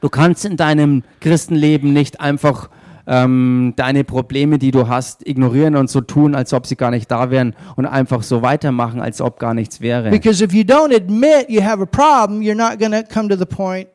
[0.00, 2.70] Du kannst in deinem Christenleben nicht einfach
[3.06, 7.10] ähm, deine Probleme, die du hast, ignorieren und so tun, als ob sie gar nicht
[7.10, 10.10] da wären und einfach so weitermachen, als ob gar nichts wäre.
[10.10, 13.46] Because if you don't admit you have a problem, you're not going come to the
[13.46, 13.88] point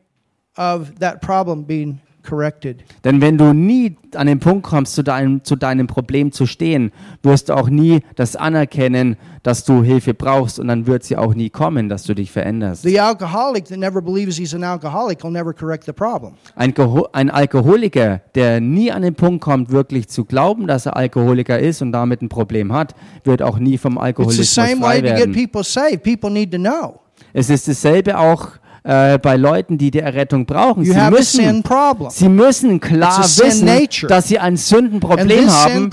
[0.56, 2.84] of that problem being corrected.
[3.04, 6.92] Denn wenn du nie an den Punkt kommst, zu deinem, zu deinem Problem zu stehen,
[7.22, 11.34] wirst du auch nie das anerkennen, dass du Hilfe brauchst und dann wird sie auch
[11.34, 12.82] nie kommen, dass du dich veränderst.
[12.82, 16.34] The alcoholic that never believes he's an alcoholic will never correct the problem.
[16.54, 20.96] Ein, Geho ein Alkoholiker, der nie an den Punkt kommt, wirklich zu glauben, dass er
[20.96, 22.94] Alkoholiker ist und damit ein Problem hat,
[23.24, 26.02] wird auch nie vom It's the Alkoholismus same frei way to get people saved.
[26.02, 27.00] People need to know.
[27.32, 28.48] Es ist dasselbe auch
[28.84, 30.84] äh, bei Leuten, die die Errettung brauchen.
[30.84, 31.62] Sie müssen,
[32.10, 33.68] sie müssen klar wissen,
[34.08, 35.90] dass sie ein Sündenproblem haben,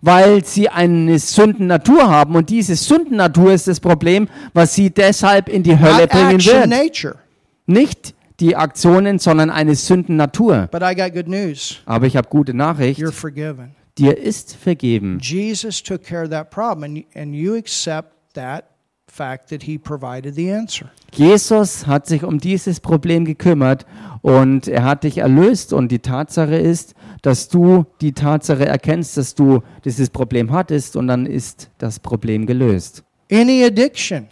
[0.00, 2.36] weil sie eine Sündennatur haben.
[2.36, 7.16] Und diese Sündennatur ist das Problem, was sie deshalb in die Hölle bringen wird.
[7.66, 10.68] Nicht die Aktionen, sondern eine Sündennatur.
[10.70, 11.80] But I got good news.
[11.86, 13.00] Aber ich habe gute Nachricht.
[13.00, 13.74] You're forgiven.
[13.96, 15.18] Dir ist vergeben.
[15.20, 18.73] Jesus took care of that problem, and, and you accept that
[19.14, 20.90] fact that he provided the answer.
[21.12, 23.86] Jesus hat sich um dieses Problem gekümmert
[24.22, 25.72] und er hat dich erlöst.
[25.72, 31.06] Und die Tatsache ist, dass du die Tatsache erkennst, dass du dieses Problem hattest und
[31.06, 33.04] dann ist das Problem gelöst.
[33.30, 34.26] Any addiction.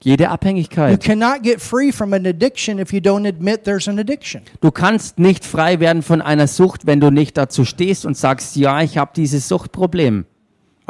[0.00, 1.02] Jede You Abhängigkeit.
[1.02, 4.42] cannot get free from an addiction if you don't admit there's an addiction.
[4.60, 8.54] Du kannst nicht frei werden von einer Sucht, wenn du nicht dazu stehst und sagst,
[8.54, 10.24] ja, ich habe dieses Suchtproblem.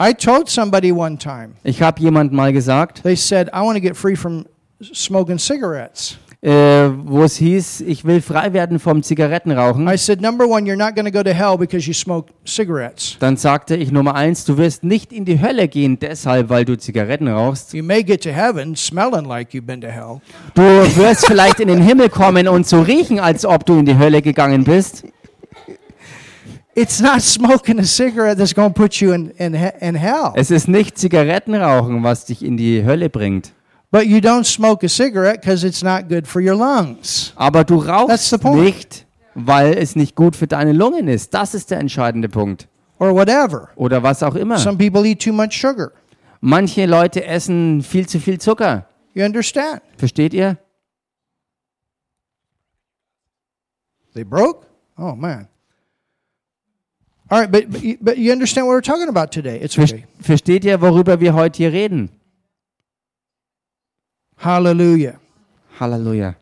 [0.00, 3.80] I told somebody one time, Ich habe jemand mal gesagt, they said, I want to
[3.82, 4.46] get free from
[4.92, 6.16] smoking cigarettes.
[6.40, 6.50] äh,
[7.04, 9.88] wo es hieß, ich will frei werden vom Zigarettenrauchen.
[9.88, 13.16] I said, number one, you're not going to go to hell because you smoke cigarettes.
[13.18, 16.78] Dann sagte ich Nummer eins, du wirst nicht in die Hölle gehen, deshalb, weil du
[16.78, 17.74] Zigaretten rauchst.
[17.74, 20.20] You may get to heaven smelling like you've been to hell.
[20.54, 23.98] Du wirst vielleicht in den Himmel kommen und so riechen, als ob du in die
[23.98, 25.02] Hölle gegangen bist.
[26.74, 30.32] It's not smoking a cigarette that's going to put you in, in, in hell.
[30.34, 33.52] Es ist nicht Zigarettenrauchen, was dich in die Hölle bringt.
[33.90, 37.32] But you don't smoke a cigarette because it's not good for your lungs.
[37.36, 41.32] Aber du rauchst nicht, weil es nicht gut für deine Lungen ist.
[41.32, 42.68] Das ist der entscheidende Punkt.
[42.98, 43.70] Or whatever.
[43.76, 44.58] Oder was auch immer.
[44.58, 45.92] Some people eat too much sugar.
[46.40, 48.86] Manche Leute essen viel zu viel Zucker.
[49.14, 49.80] You understand?
[49.96, 50.58] Versteht ihr?
[54.14, 54.66] They broke?
[54.96, 55.48] Oh, man.
[57.30, 57.70] All right, but,
[58.00, 59.60] but, you, understand what we're talking about today.
[59.60, 60.06] It's okay.
[60.20, 62.08] Versteht ihr, worüber wir heute hier reden?
[64.38, 65.18] Hallelujah.
[65.78, 66.36] Halleluja.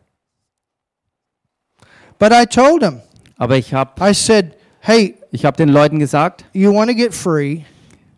[2.19, 3.01] But I told him,
[3.37, 7.13] Aber ich habe I said, hey, ich hab den Leuten gesagt, you want to get
[7.13, 7.65] free.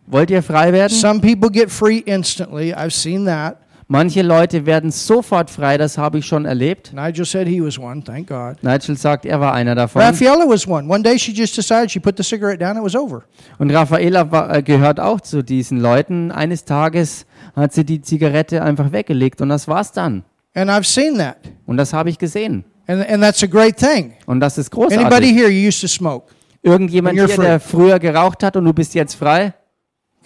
[0.06, 0.96] wollt ihr frei werden?
[0.96, 2.72] Some people get free instantly.
[2.72, 3.58] I've seen that.
[3.92, 6.92] Manche Leute werden sofort frei, das habe ich schon erlebt.
[6.94, 8.62] Nigel said he was one, thank God.
[8.62, 10.00] Nigel sagt, er war einer davon.
[10.00, 10.88] Raffaella was one.
[10.88, 13.24] One day she just decided she put the cigarette down, it was over.
[13.58, 16.30] Und Raffaela war, äh, gehört auch zu diesen Leuten.
[16.30, 17.26] Eines Tages
[17.56, 20.22] hat sie die Zigarette einfach weggelegt und das war's dann.
[20.54, 21.38] And I've seen that.
[21.66, 22.64] Und das habe ich gesehen.
[22.86, 24.12] And, and that's a great thing.
[24.26, 25.34] Und das ist Anybody großartig.
[25.34, 26.32] here, you used to smoke?
[26.62, 27.42] Irgendjemand hier, free.
[27.42, 29.52] der früher geraucht hat und du bist jetzt frei?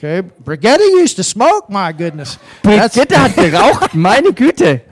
[0.05, 0.21] Okay.
[0.45, 2.39] Brigitte used to smoke, my goodness.
[2.63, 4.83] Brigitte hat geraucht, meine Güte.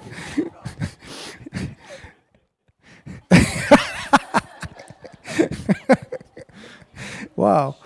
[7.37, 7.77] wow.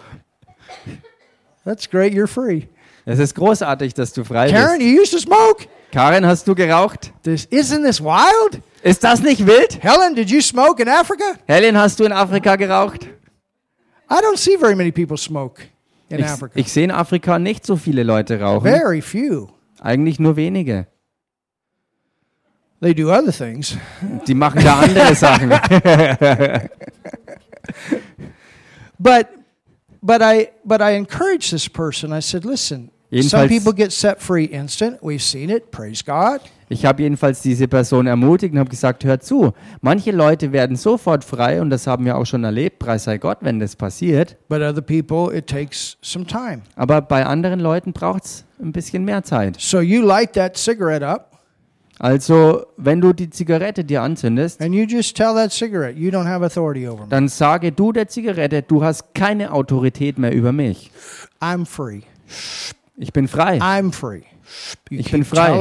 [1.65, 2.69] That's great, you're free.
[3.05, 4.89] Es ist großartig, dass du frei Karen, bist.
[4.89, 5.67] you used to smoke?
[5.91, 7.13] Karen, hast du geraucht?
[7.25, 8.63] This, isn't this wild?
[8.85, 9.83] Ist das nicht wild?
[9.83, 11.25] Helen, did you smoke in Africa?
[11.49, 13.05] Helen, hast du in Afrika geraucht?
[14.09, 15.63] I don't see very many people smoke
[16.09, 16.53] in Ich, Africa.
[16.59, 18.63] ich sehe in Afrika nicht so viele Leute rauchen.
[18.63, 19.49] Very few.
[19.81, 20.87] Eigentlich nur wenige.
[22.81, 23.77] They do other things.
[24.27, 25.51] Die machen da andere Sachen.
[28.99, 29.29] But
[30.03, 32.13] but I but I encouraged this person.
[32.13, 35.03] I said, listen, some Jedenfalls- people get set free instant.
[35.03, 35.71] We've seen it.
[35.71, 36.41] Praise God.
[36.69, 39.53] Ich habe jedenfalls diese Person ermutigt und habe gesagt, hör zu,
[39.83, 43.39] manche Leute werden sofort frei und das haben wir auch schon erlebt, preis sei Gott,
[43.43, 44.37] wenn das passiert.
[44.49, 46.63] But other people, it takes some time.
[46.75, 49.57] Aber bei anderen Leuten braucht es ein bisschen mehr Zeit.
[49.61, 51.39] So you light that cigarette up
[51.99, 54.73] Also, wenn du die Zigarette dir anzündest, dann
[57.29, 60.91] sage du der Zigarette, du hast keine Autorität mehr über mich.
[61.41, 62.03] I'm free.
[62.97, 63.59] Ich bin frei.
[63.59, 64.23] I'm free.
[64.91, 65.53] You Ich bin frei.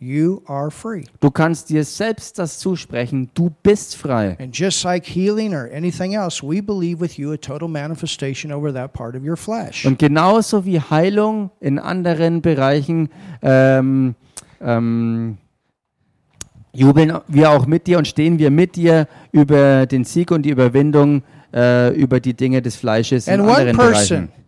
[0.00, 1.04] You are free.
[1.20, 4.36] Du kannst dir selbst das zusprechen, du bist frei.
[4.40, 8.72] And just like healing or anything else, we believe with you a total manifestation over
[8.72, 9.84] that part of your flesh.
[9.84, 13.10] Und genauso wie Heilung in anderen Bereichen
[13.42, 14.14] ähm,
[14.60, 15.36] ähm,
[16.72, 20.50] jubeln wir auch mit dir und stehen wir mit dir über den Sieg und die
[20.50, 21.22] Überwindung
[21.52, 24.40] äh, über die Dinge des Fleisches in And one anderen person, Bereichen.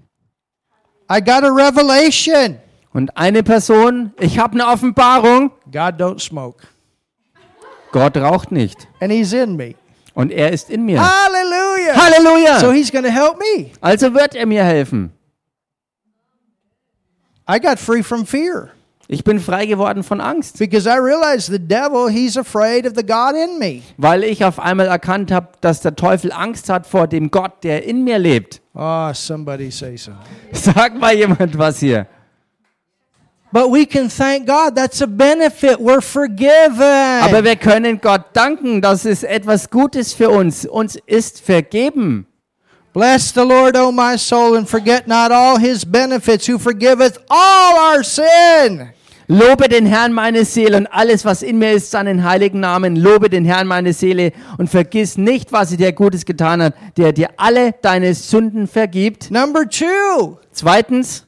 [1.11, 2.57] I got a revelation.
[2.93, 6.67] Und eine Person, ich habe eine Offenbarung, God don't smoke.
[7.91, 8.89] Gott raucht nicht.
[9.01, 9.75] And he's in me.
[10.15, 11.01] Und er ist in mir.
[11.01, 11.95] Hallelujah.
[11.95, 12.61] Halleluja!
[12.61, 13.71] So he's going to help me.
[13.81, 15.11] Also wird er mir helfen.
[17.49, 18.71] I got free from fear
[19.09, 23.05] Ich bin frei geworden von Angst, because I realized the devil, he's afraid of the
[23.05, 23.83] God in me.
[23.99, 27.85] weil ich auf einmal erkannt habe, dass der Teufel Angst hat vor dem Gott, der
[27.85, 28.63] in mir lebt.
[28.75, 30.13] Oh, somebody say so.
[30.53, 32.07] Sag mal jemand was hier.
[37.23, 40.65] Aber wir können Gott danken, das ist etwas Gutes für uns.
[40.65, 42.27] Uns ist vergeben.
[42.95, 47.97] Bless the Lord, O my soul, and forget not all his benefits, who forgiveth all
[47.97, 48.91] our sin.
[49.29, 52.97] Lobe den Herrn meine Seele und alles, was in mir ist, seinen heiligen Namen.
[52.97, 57.13] Lobe den Herrn meine Seele und vergiss nicht, was er dir Gutes getan hat, der
[57.13, 59.31] dir alle deine Sünden vergibt.
[59.31, 61.27] Number two, Zweitens,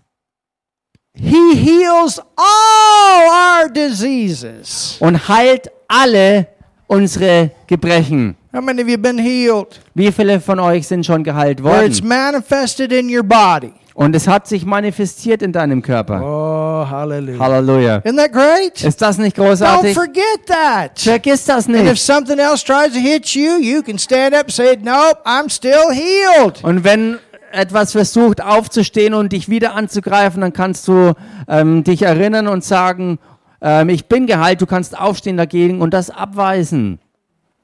[1.16, 3.28] he heals all
[3.62, 4.96] our diseases.
[5.00, 6.46] und heilt alle
[6.86, 8.36] unsere Gebrechen.
[8.52, 9.80] How many of you been healed?
[9.94, 12.08] Wie viele von euch sind schon geheilt Where it's worden?
[12.08, 13.72] manifested in your body.
[13.96, 16.20] Und es hat sich manifestiert in deinem Körper.
[16.20, 17.38] Oh, hallelujah.
[17.38, 17.96] Halleluja.
[17.98, 18.82] Isn't that great?
[18.82, 19.94] Ist das nicht Don't großartig?
[19.94, 20.98] forget that.
[20.98, 22.02] Vergiss das And if nicht.
[22.04, 25.92] something else tries to hit you, you can stand up and say, Nope, I'm still
[25.92, 26.62] healed.
[26.64, 27.18] Und wenn
[27.55, 31.14] etwas versucht aufzustehen und dich wieder anzugreifen, dann kannst du
[31.48, 33.18] ähm, dich erinnern und sagen,
[33.61, 36.98] ähm, ich bin geheilt, du kannst aufstehen dagegen und das abweisen.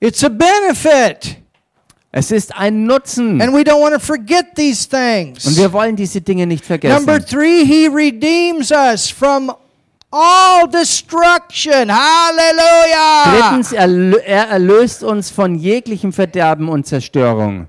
[0.00, 1.36] It's a benefit.
[2.12, 3.40] Es ist ein Nutzen.
[3.40, 4.98] And we don't want to forget these Und
[5.38, 5.56] things.
[5.56, 7.26] wir wollen diese Dinge nicht Number vergessen.
[7.28, 9.52] three, he redeems us from
[10.10, 11.88] all destruction.
[11.88, 13.36] Hallelujah.
[13.36, 13.88] Drittens, er,
[14.26, 17.68] er erlöst uns von jeglichem Verderben und Zerstörung.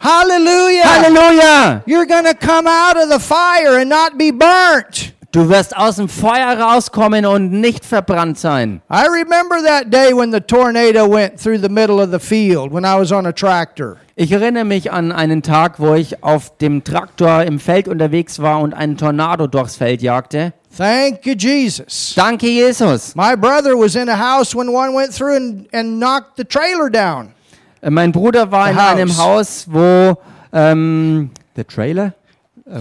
[0.00, 0.82] Hallelujah.
[0.84, 1.82] Halleluja!
[1.86, 5.12] You're going to come out of the fire and not be burnt.
[5.32, 8.80] Du wirst aus dem Feuer rauskommen und nicht verbrannt sein.
[8.90, 12.84] I remember that day when the tornado went through the middle of the field when
[12.84, 13.98] I was on a tractor.
[14.16, 18.60] Ich erinnere mich an einen Tag, wo ich auf dem Traktor im Feld unterwegs war
[18.60, 20.54] und einen Tornado durchs Feld jagte.
[20.76, 22.14] Thank you, Jesus.
[22.16, 23.14] Danke, Jesus.
[23.14, 26.88] My brother was in a house when one went through and, and knocked the trailer
[26.88, 27.34] down.
[27.80, 29.18] Äh, Mein Bruder war The in einem house.
[29.18, 30.16] Haus, wo
[30.52, 32.14] ähm, der Trailer.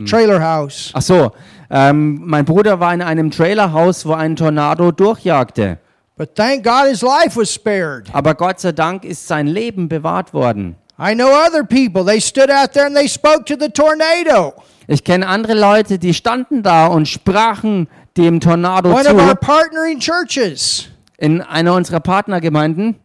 [0.05, 0.91] Trailer house.
[0.93, 1.31] Ach so,
[1.69, 5.77] ähm, mein Bruder war in einem Trailerhaus, wo ein Tornado durchjagte.
[6.17, 8.09] But thank God his life was spared.
[8.11, 10.75] Aber Gott sei Dank ist sein Leben bewahrt worden.
[10.99, 14.53] I know other people, they stood out there and they spoke to the tornado.
[14.87, 17.87] Ich kenne andere Leute, die standen da und sprachen
[18.17, 20.87] dem Tornado One of our zu partnering churches,
[21.17, 22.95] in einer unserer Partnergemeinden.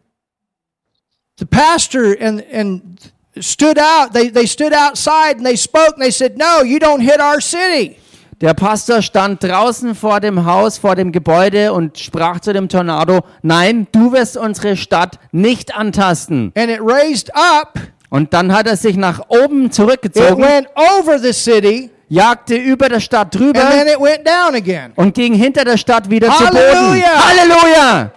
[1.37, 6.11] The pastor and, and stood out, they, they stood outside and they spoke and they
[6.11, 7.97] said, No, you don't hit our city.
[8.41, 13.21] Der Pastor stand draußen vor dem Haus, vor dem Gebäude und sprach zu dem Tornado,
[13.41, 16.51] nein, du wirst unsere Stadt nicht antasten.
[16.55, 17.79] And it raised up,
[18.09, 22.89] Und dann hat er sich nach oben it zurückgezogen, went over the city, jagte über
[22.89, 24.91] der Stadt and then drüber it went down again.
[24.97, 27.01] und ging hinter der Stadt wieder zu Boden.
[27.01, 28.11] Halleluja!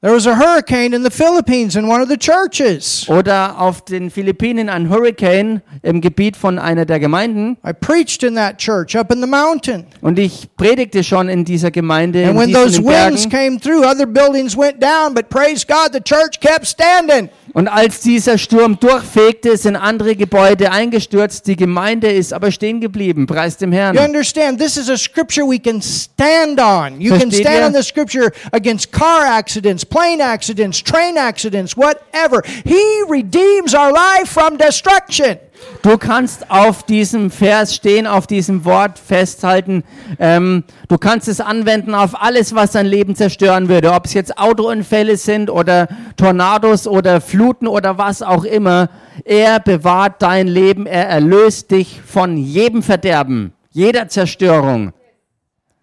[0.00, 3.08] There was a hurricane in the Philippines in one of the churches.
[3.08, 7.56] Oder auf den Philippinen ein Hurricane im Gebiet von einer der Gemeinden.
[7.66, 9.86] I preached in that church up in the mountain.
[10.00, 13.30] Und ich predigte schon in dieser Gemeinde in And when those winds Bergen.
[13.30, 17.28] came through, other buildings went down, but praise God, the church kept standing.
[17.58, 21.48] Und als dieser Sturm durchfegte, sind andere Gebäude eingestürzt.
[21.48, 23.26] Die Gemeinde ist aber stehen geblieben.
[23.26, 23.98] Preis dem You Herrn.
[23.98, 27.00] understand, this is a scripture we can stand on.
[27.00, 27.66] You can Versteht stand ihr?
[27.66, 32.44] on the scripture against car accidents, plane accidents, train accidents, whatever.
[32.64, 35.38] He redeems our life from destruction.
[35.82, 39.84] Du kannst auf diesem Vers stehen, auf diesem Wort festhalten.
[40.18, 43.92] Ähm, du kannst es anwenden auf alles, was dein Leben zerstören würde.
[43.92, 48.90] Ob es jetzt Autounfälle sind oder Tornados oder Fluten oder was auch immer.
[49.24, 50.86] Er bewahrt dein Leben.
[50.86, 54.92] Er erlöst dich von jedem Verderben, jeder Zerstörung.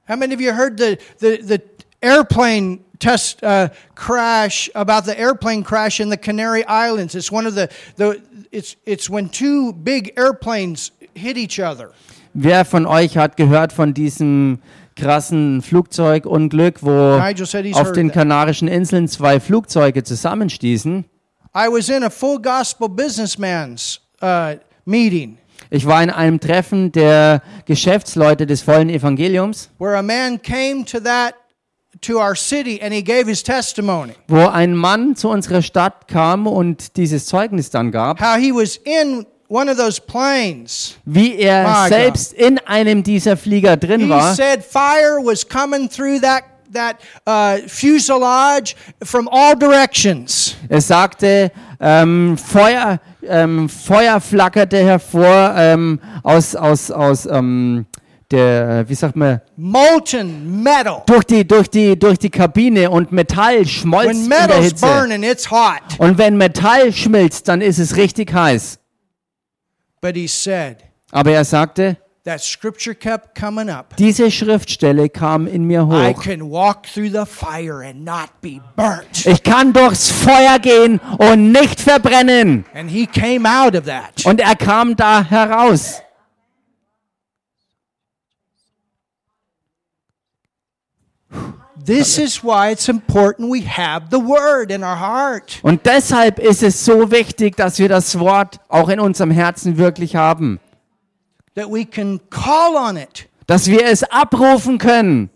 [0.08, 1.60] How many of you heard the, the, the
[2.02, 7.16] airplane test uh, crash about the airplane crash in the Canary Islands?
[7.16, 8.22] It's one of the, the
[8.56, 11.92] it's, it's when two big airplanes hit each other.
[12.34, 14.60] Wer von euch hat gehört von diesem
[14.96, 17.20] krassen Flugzeugunglück, wo
[17.74, 18.12] auf den.
[18.12, 21.06] Kanarischen Inseln zwei Flugzeuge zusammenstießen?
[21.54, 25.38] I was in a full gospel businessman's uh, meeting
[25.70, 31.00] Ich war in einem Treffen der Geschäftsleute des vollen Evangeliums, where a man came to
[31.00, 31.36] that
[32.02, 36.48] to our city and he gave his testimony wo ein Mann zu unserer Stadt kam
[36.48, 40.96] und dieses Zeugnis dann gab, how he was in one of those planes.
[41.06, 44.34] wie er My selbst in einem dieser Flieger drin He war.
[44.36, 46.44] said fire was coming through that
[46.74, 50.56] that uh, fuselage from all directions.
[50.68, 57.86] Er sagte, ähm, Feuer, ähm, Feuer flackerte hervor ähm, aus, aus, aus ähm,
[58.32, 61.04] der, wie sagt man, Molten metal.
[61.06, 64.86] durch die, durch die, durch die Kabine und Metall schmolz When in der metal's Hitze.
[64.86, 65.82] burning, it's hot.
[66.00, 68.80] Und wenn Metall schmilzt, dann ist es richtig heiß.
[70.02, 70.78] But he said
[71.12, 73.96] Aber er sagte, that scripture kept coming up.
[73.98, 76.22] diese Schriftstelle kam in mir I hoch.
[76.24, 79.26] can walk through the fire and not be burnt.
[79.26, 82.66] Ich kann durchs Feuer gehen und nicht verbrennen.
[82.74, 84.26] And he came out of that.
[84.26, 86.02] Und er kam da heraus.
[91.86, 95.60] This is why it's important we have the word in our heart.
[95.62, 100.16] Und deshalb ist es so wichtig, dass wir das Wort auch in unserem Herzen wirklich
[100.16, 100.60] haben.
[101.54, 103.28] That we can call on it.
[103.46, 105.30] Dass wir es abrufen können.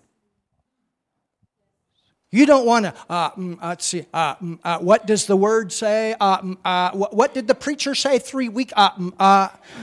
[2.32, 5.36] You don't want to, uh, mm, uh, let's see, uh, mm, uh, what does the
[5.36, 6.16] word say?
[6.20, 8.72] Uh, mm, uh, what, what did the preacher say three weeks?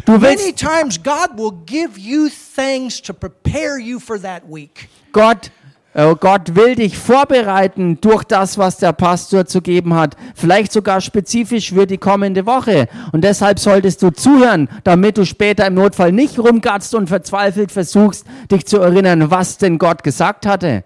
[0.06, 4.88] Many times God will give you things to prepare you for that week.
[5.10, 5.50] Gott,
[5.96, 10.14] Gott will dich vorbereiten durch das, was der Pastor zu geben hat.
[10.34, 12.88] Vielleicht sogar spezifisch für die kommende Woche.
[13.12, 18.26] Und deshalb solltest du zuhören, damit du später im Notfall nicht rumgatzt und verzweifelt versuchst,
[18.52, 20.84] dich zu erinnern, was denn Gott gesagt hatte.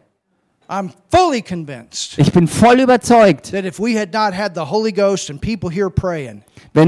[0.68, 3.64] I'm fully convinced Ich bin voll überzeugt, wenn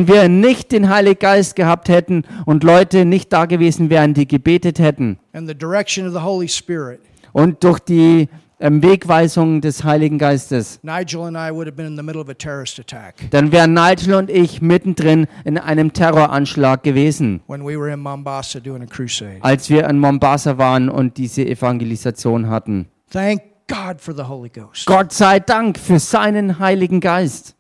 [0.07, 4.79] wir nicht den Heiligen Geist gehabt hätten und Leute nicht da gewesen wären, die gebetet
[4.79, 7.01] hätten and the direction of the Holy Spirit,
[7.33, 8.29] und durch die
[8.61, 12.29] ähm, Wegweisung des Heiligen Geistes, Nigel and I would have been in the middle of
[12.29, 17.77] a terrorist attack dann wären Nigel und ich mittendrin in einem Terroranschlag gewesen, when we
[17.79, 19.39] were in Mombasa doing a crusade.
[19.41, 22.87] als wir in Mombasa waren und diese Evangelisation hatten.
[23.11, 24.87] Thank God for the Holy Ghost.
[24.87, 27.57] Gott sei Dank für seinen Heiligen Geist.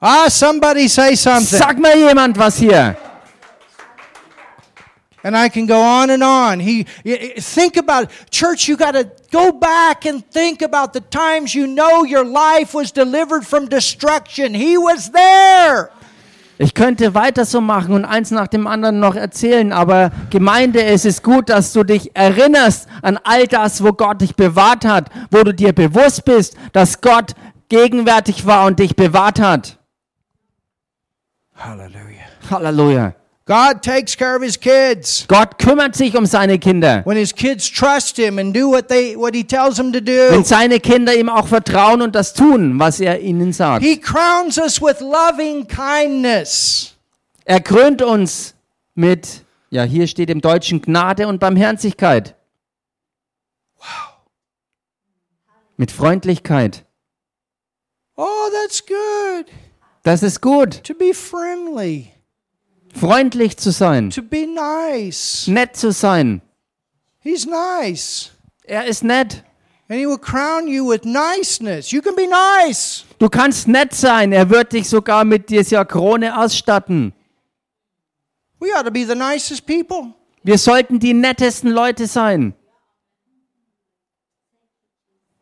[0.00, 1.58] Ah, somebody say something.
[1.58, 2.96] Sag mal jemand was hier.
[5.22, 6.60] And I can go on and on.
[6.60, 6.84] He
[7.40, 8.10] think about it.
[8.30, 8.68] church.
[8.68, 12.92] You got to go back and think about the times you know your life was
[12.92, 14.54] delivered from destruction.
[14.54, 15.90] He was there.
[16.60, 21.04] Ich könnte weiter so machen und eins nach dem anderen noch erzählen, aber Gemeinde, es
[21.04, 25.44] ist gut, dass du dich erinnerst an all das, wo Gott dich bewahrt hat, wo
[25.44, 27.34] du dir bewusst bist, dass Gott
[27.68, 29.78] gegenwärtig war und dich bewahrt hat.
[31.54, 32.26] Hallelujah.
[32.50, 33.17] Halleluja.
[33.48, 35.24] God takes care of his kids.
[35.26, 37.00] Gott kümmert sich um seine Kinder.
[37.06, 40.42] When his kids trust him and do what they what he tells them to Wenn
[40.42, 40.44] do.
[40.44, 43.82] seine Kinder ihm auch vertrauen und das tun, was er ihnen sagt.
[43.82, 46.94] He crowns us with loving kindness.
[47.46, 48.54] Er krönt uns
[48.94, 52.34] mit, ja, hier steht im Deutschen Gnade und Barmherzigkeit.
[55.78, 56.84] Mit Freundlichkeit.
[58.16, 59.46] Oh, that's good.
[60.02, 60.84] Das ist gut.
[60.84, 62.12] To be friendly,
[62.94, 64.10] Freundlich zu sein.
[64.10, 65.46] to be nice.
[65.46, 66.40] Nett zu sein.
[67.20, 68.30] He's nice.
[68.64, 69.44] Er ist nett.
[69.88, 71.90] And he will crown you with niceness.
[71.92, 73.04] You can be nice.
[73.18, 74.32] Du kannst nett sein.
[74.32, 77.14] Er wird dich sogar mit dieser Krone ausstatten.
[78.60, 80.14] We ought to be the nicest people.
[80.42, 82.54] Wir sollten die nettesten Leute sein.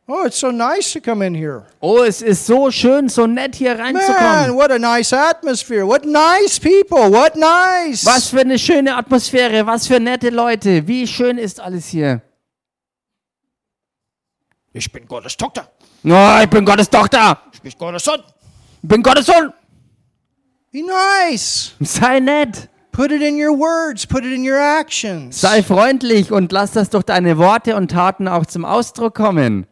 [0.09, 1.67] Oh, it's so nice to come in here.
[1.81, 4.55] Oh, es ist so schön, so nett hier Man, reinzukommen.
[4.55, 5.85] what a nice atmosphere.
[5.85, 7.11] What nice people.
[7.11, 8.07] What nice.
[8.07, 10.87] Was für eine schöne Atmosphäre, was für nette Leute.
[10.87, 12.23] Wie schön ist alles hier.
[14.73, 15.69] Ich bin Gottes Tochter.
[16.05, 17.41] Oh, ich bin Gottes Tochter.
[17.53, 18.23] Ich bin Gottes Sohn.
[18.83, 19.53] Ich bin Gottes Sohn.
[20.71, 21.73] Be nice.
[21.81, 22.69] Sei nett.
[22.93, 24.07] Put it in your words.
[24.07, 25.41] Put it in your actions.
[25.41, 29.67] Sei freundlich und lass das durch deine Worte und Taten auch zum Ausdruck kommen.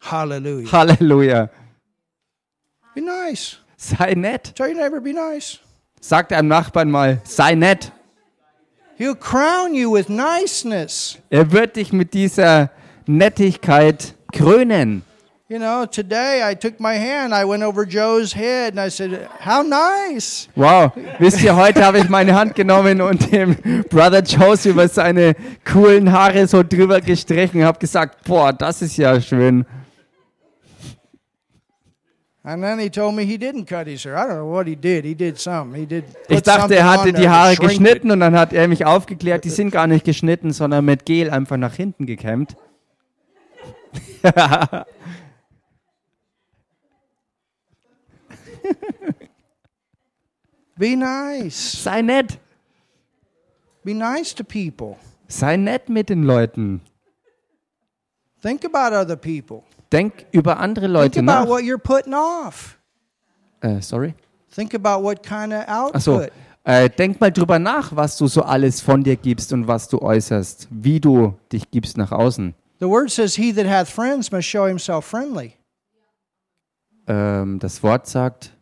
[0.00, 0.68] Hallelujah.
[0.72, 1.50] Halleluja.
[2.94, 3.58] Be nice.
[3.76, 4.52] Sei nett.
[4.54, 5.58] Tell your neighbor, be nice.
[6.00, 7.92] Sag deinem Nachbarn mal, sei nett.
[8.96, 11.18] He'll crown you with niceness.
[11.30, 12.70] Er wird dich mit dieser
[13.06, 15.02] Nettigkeit krönen.
[15.48, 19.28] You know, today I took my hand, I went over Joe's head, and I said,
[19.40, 20.48] How nice.
[20.54, 23.56] Wow, wisst ihr, heute habe ich meine Hand genommen und dem
[23.90, 25.34] Brother Joes über seine
[25.64, 29.66] coolen Haare so drüber gestrichen, habe gesagt, boah, das ist ja schön.
[32.42, 32.50] Ich
[36.42, 39.86] dachte, er hatte die Haare geschnitten und dann hat er mich aufgeklärt, die sind gar
[39.86, 42.56] nicht geschnitten, sondern mit Gel einfach nach hinten gekämmt.
[50.76, 51.82] Be nice.
[51.82, 52.38] Sei nett.
[53.84, 54.96] Be nice to people.
[55.28, 56.80] Sei nett mit den Leuten.
[58.40, 59.62] Think about other people.
[59.92, 61.46] Denk über andere Think Leute about nach.
[61.48, 62.78] what you're putting off.
[63.60, 64.14] Äh, sorry.
[64.54, 66.14] Think about what kind of Ach so.
[66.16, 66.32] output.
[66.64, 70.00] Äh, denk mal drüber nach, was du so alles von dir gibst und was du
[70.00, 72.54] äußerst, wie du dich gibst nach außen.
[72.80, 75.54] The word says, He that hath friends must show himself friendly.
[77.06, 78.52] Ähm, das Wort sagt,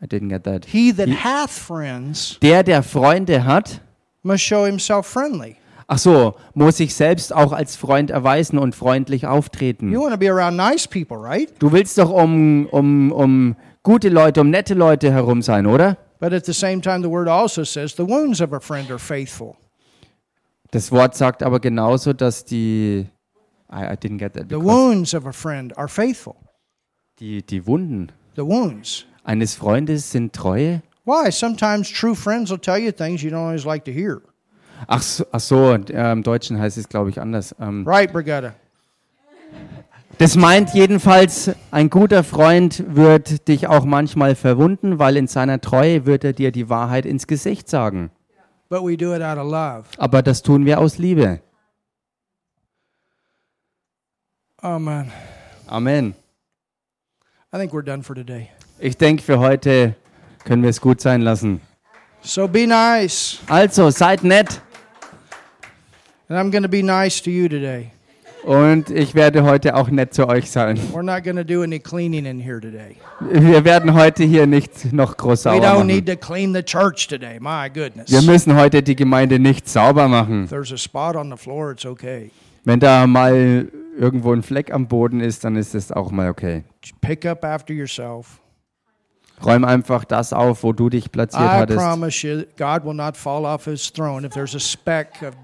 [0.00, 0.64] I didn't get that.
[0.66, 3.80] He that hath friends Der, der Freunde hat,
[4.22, 5.56] must show himself friendly.
[5.88, 9.90] Ach so, muss sich selbst auch als Freund erweisen und freundlich auftreten.
[9.90, 11.50] You want to be around nice people, right?
[11.58, 15.96] Du willst doch um, um, um gute Leute, um nette Leute herum sein, oder?
[16.20, 18.98] But at the same time, the word also says, The wounds of a friend are
[18.98, 19.56] faithful.
[20.70, 23.06] Das Wort sagt aber genauso, dass die,
[23.72, 24.48] I, I didn't get that.
[24.50, 26.34] The wounds of a friend are faithful.
[27.20, 29.06] Die, die Wunden The wounds.
[29.24, 30.82] eines Freundes sind treue.
[31.04, 31.30] Why?
[31.32, 34.20] Sometimes true friends will tell you things you don't always like to hear.
[34.86, 37.54] Ach so, ach so äh, im Deutschen heißt es, glaube ich, anders.
[37.60, 38.54] Ähm, Right, Brigetta?
[40.18, 46.06] das meint jedenfalls, ein guter Freund wird dich auch manchmal verwunden, weil in seiner Treue
[46.06, 48.10] wird er dir die Wahrheit ins Gesicht sagen.
[48.68, 49.84] But we do it out of love.
[49.96, 51.40] Aber das tun wir aus Liebe.
[54.60, 55.10] Amen.
[57.52, 58.50] I think we're done for today.
[58.78, 59.94] Ich denke, für heute
[60.44, 61.60] können wir es gut sein lassen.
[62.20, 63.38] So be nice.
[63.48, 64.60] Also, seid nett.
[66.28, 67.90] And I'm going to be nice to you today.
[68.44, 70.78] Und ich werde heute auch nett zu euch sein.
[70.92, 72.96] We're not going to do any cleaning in here today.
[73.20, 75.86] Wir werden heute hier nicht noch groß We sauber don't machen.
[75.86, 77.38] need to clean the church today.
[77.40, 78.10] My goodness.
[78.10, 80.44] Wir müssen heute die Gemeinde nicht sauber machen.
[80.44, 82.30] If there's a spot on the floor, it's okay.
[82.64, 83.68] Wenn da mal
[83.98, 86.62] irgendwo ein Fleck am Boden ist, dann ist es auch mal okay.
[86.82, 88.40] Just pick up after yourself.
[89.44, 91.78] Räum einfach das auf, wo du dich platziert I hattest.
[91.78, 95.34] promise you, God will not fall off his throne if there's a speck of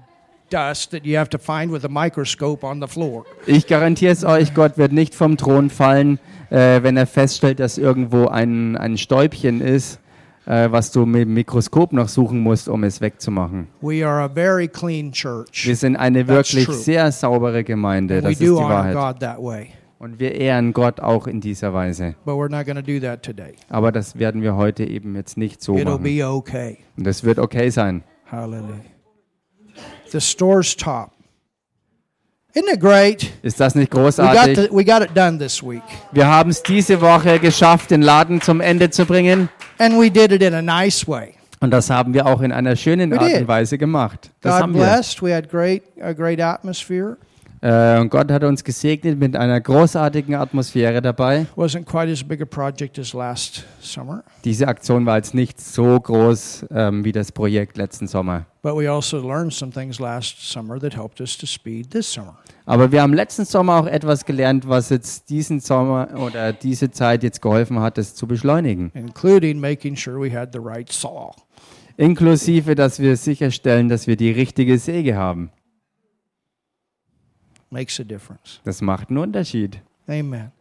[0.49, 3.25] dust that you have to find with a microscope on the floor.
[3.45, 6.19] Ich garantiere es euch, Gott wird nicht vom Thron fallen,
[6.49, 9.99] äh, wenn er feststellt, dass irgendwo ein, ein Stäubchen ist,
[10.45, 13.67] äh, was du mit dem Mikroskop noch suchen musst, um es wegzumachen.
[13.81, 15.65] We are a very clean church.
[15.65, 18.93] Wir sind eine wirklich sehr saubere Gemeinde, we das ist die do Wahrheit.
[18.95, 19.69] God that way.
[19.97, 22.15] Und wir ehren Gott auch in dieser Weise.
[23.69, 26.03] Aber das werden wir heute eben jetzt nicht so It'll machen.
[26.03, 26.77] be okay.
[26.97, 28.03] Und das wird okay sein.
[28.29, 28.94] Hallelujah.
[30.15, 31.11] The store's top.
[32.53, 33.33] Isn't it great?
[33.41, 34.55] Ist das nicht We got, großartig?
[34.55, 35.83] the, we got it done this week.
[36.13, 39.49] Wir haben es diese Woche geschafft, den Laden zum Ende zu bringen.
[39.77, 41.33] And we did it in a nice way.
[41.59, 44.31] Und das haben wir auch in einer schönen Art und Weise gemacht.
[44.39, 44.83] Das God haben wir.
[44.83, 45.21] blessed.
[45.21, 47.17] We had great a great atmosphere.
[47.65, 51.47] Äh, und Gott hat uns gesegnet mit einer großartigen Atmosphäre dabei.
[51.55, 55.99] Wasn't quite as big a project as last summer, Diese Aktion war jetzt nicht so
[55.99, 58.45] groß ähm, wie das Projekt letzten Sommer.
[58.61, 62.37] but we also learned some things last summer that helped us to speed this summer.
[62.67, 67.23] Aber wir haben letzten Sommer auch etwas gelernt, was jetzt diesen Sommer oder diese Zeit
[67.23, 68.91] jetzt geholfen hat, es zu beschleunigen.
[68.93, 71.31] including making sure we had the right saw.
[71.97, 75.49] Inklusive, dass wir sicherstellen, dass wir die richtige Säge haben.
[77.69, 78.61] Makes a difference.
[78.63, 79.81] Das macht einen Unterschied.
[80.07, 80.51] Amen.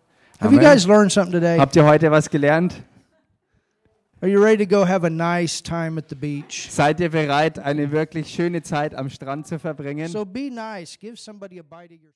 [0.41, 1.59] Have you guys learned something today?
[1.59, 2.83] Habt ihr heute was gelernt?
[4.21, 6.69] Are you ready to go have a nice time at the beach?
[6.71, 10.09] Seid ihr bereit, eine wirklich schöne Zeit am Strand zu verbringen?
[10.09, 10.99] So be nice.
[10.99, 12.13] Give somebody a bite of your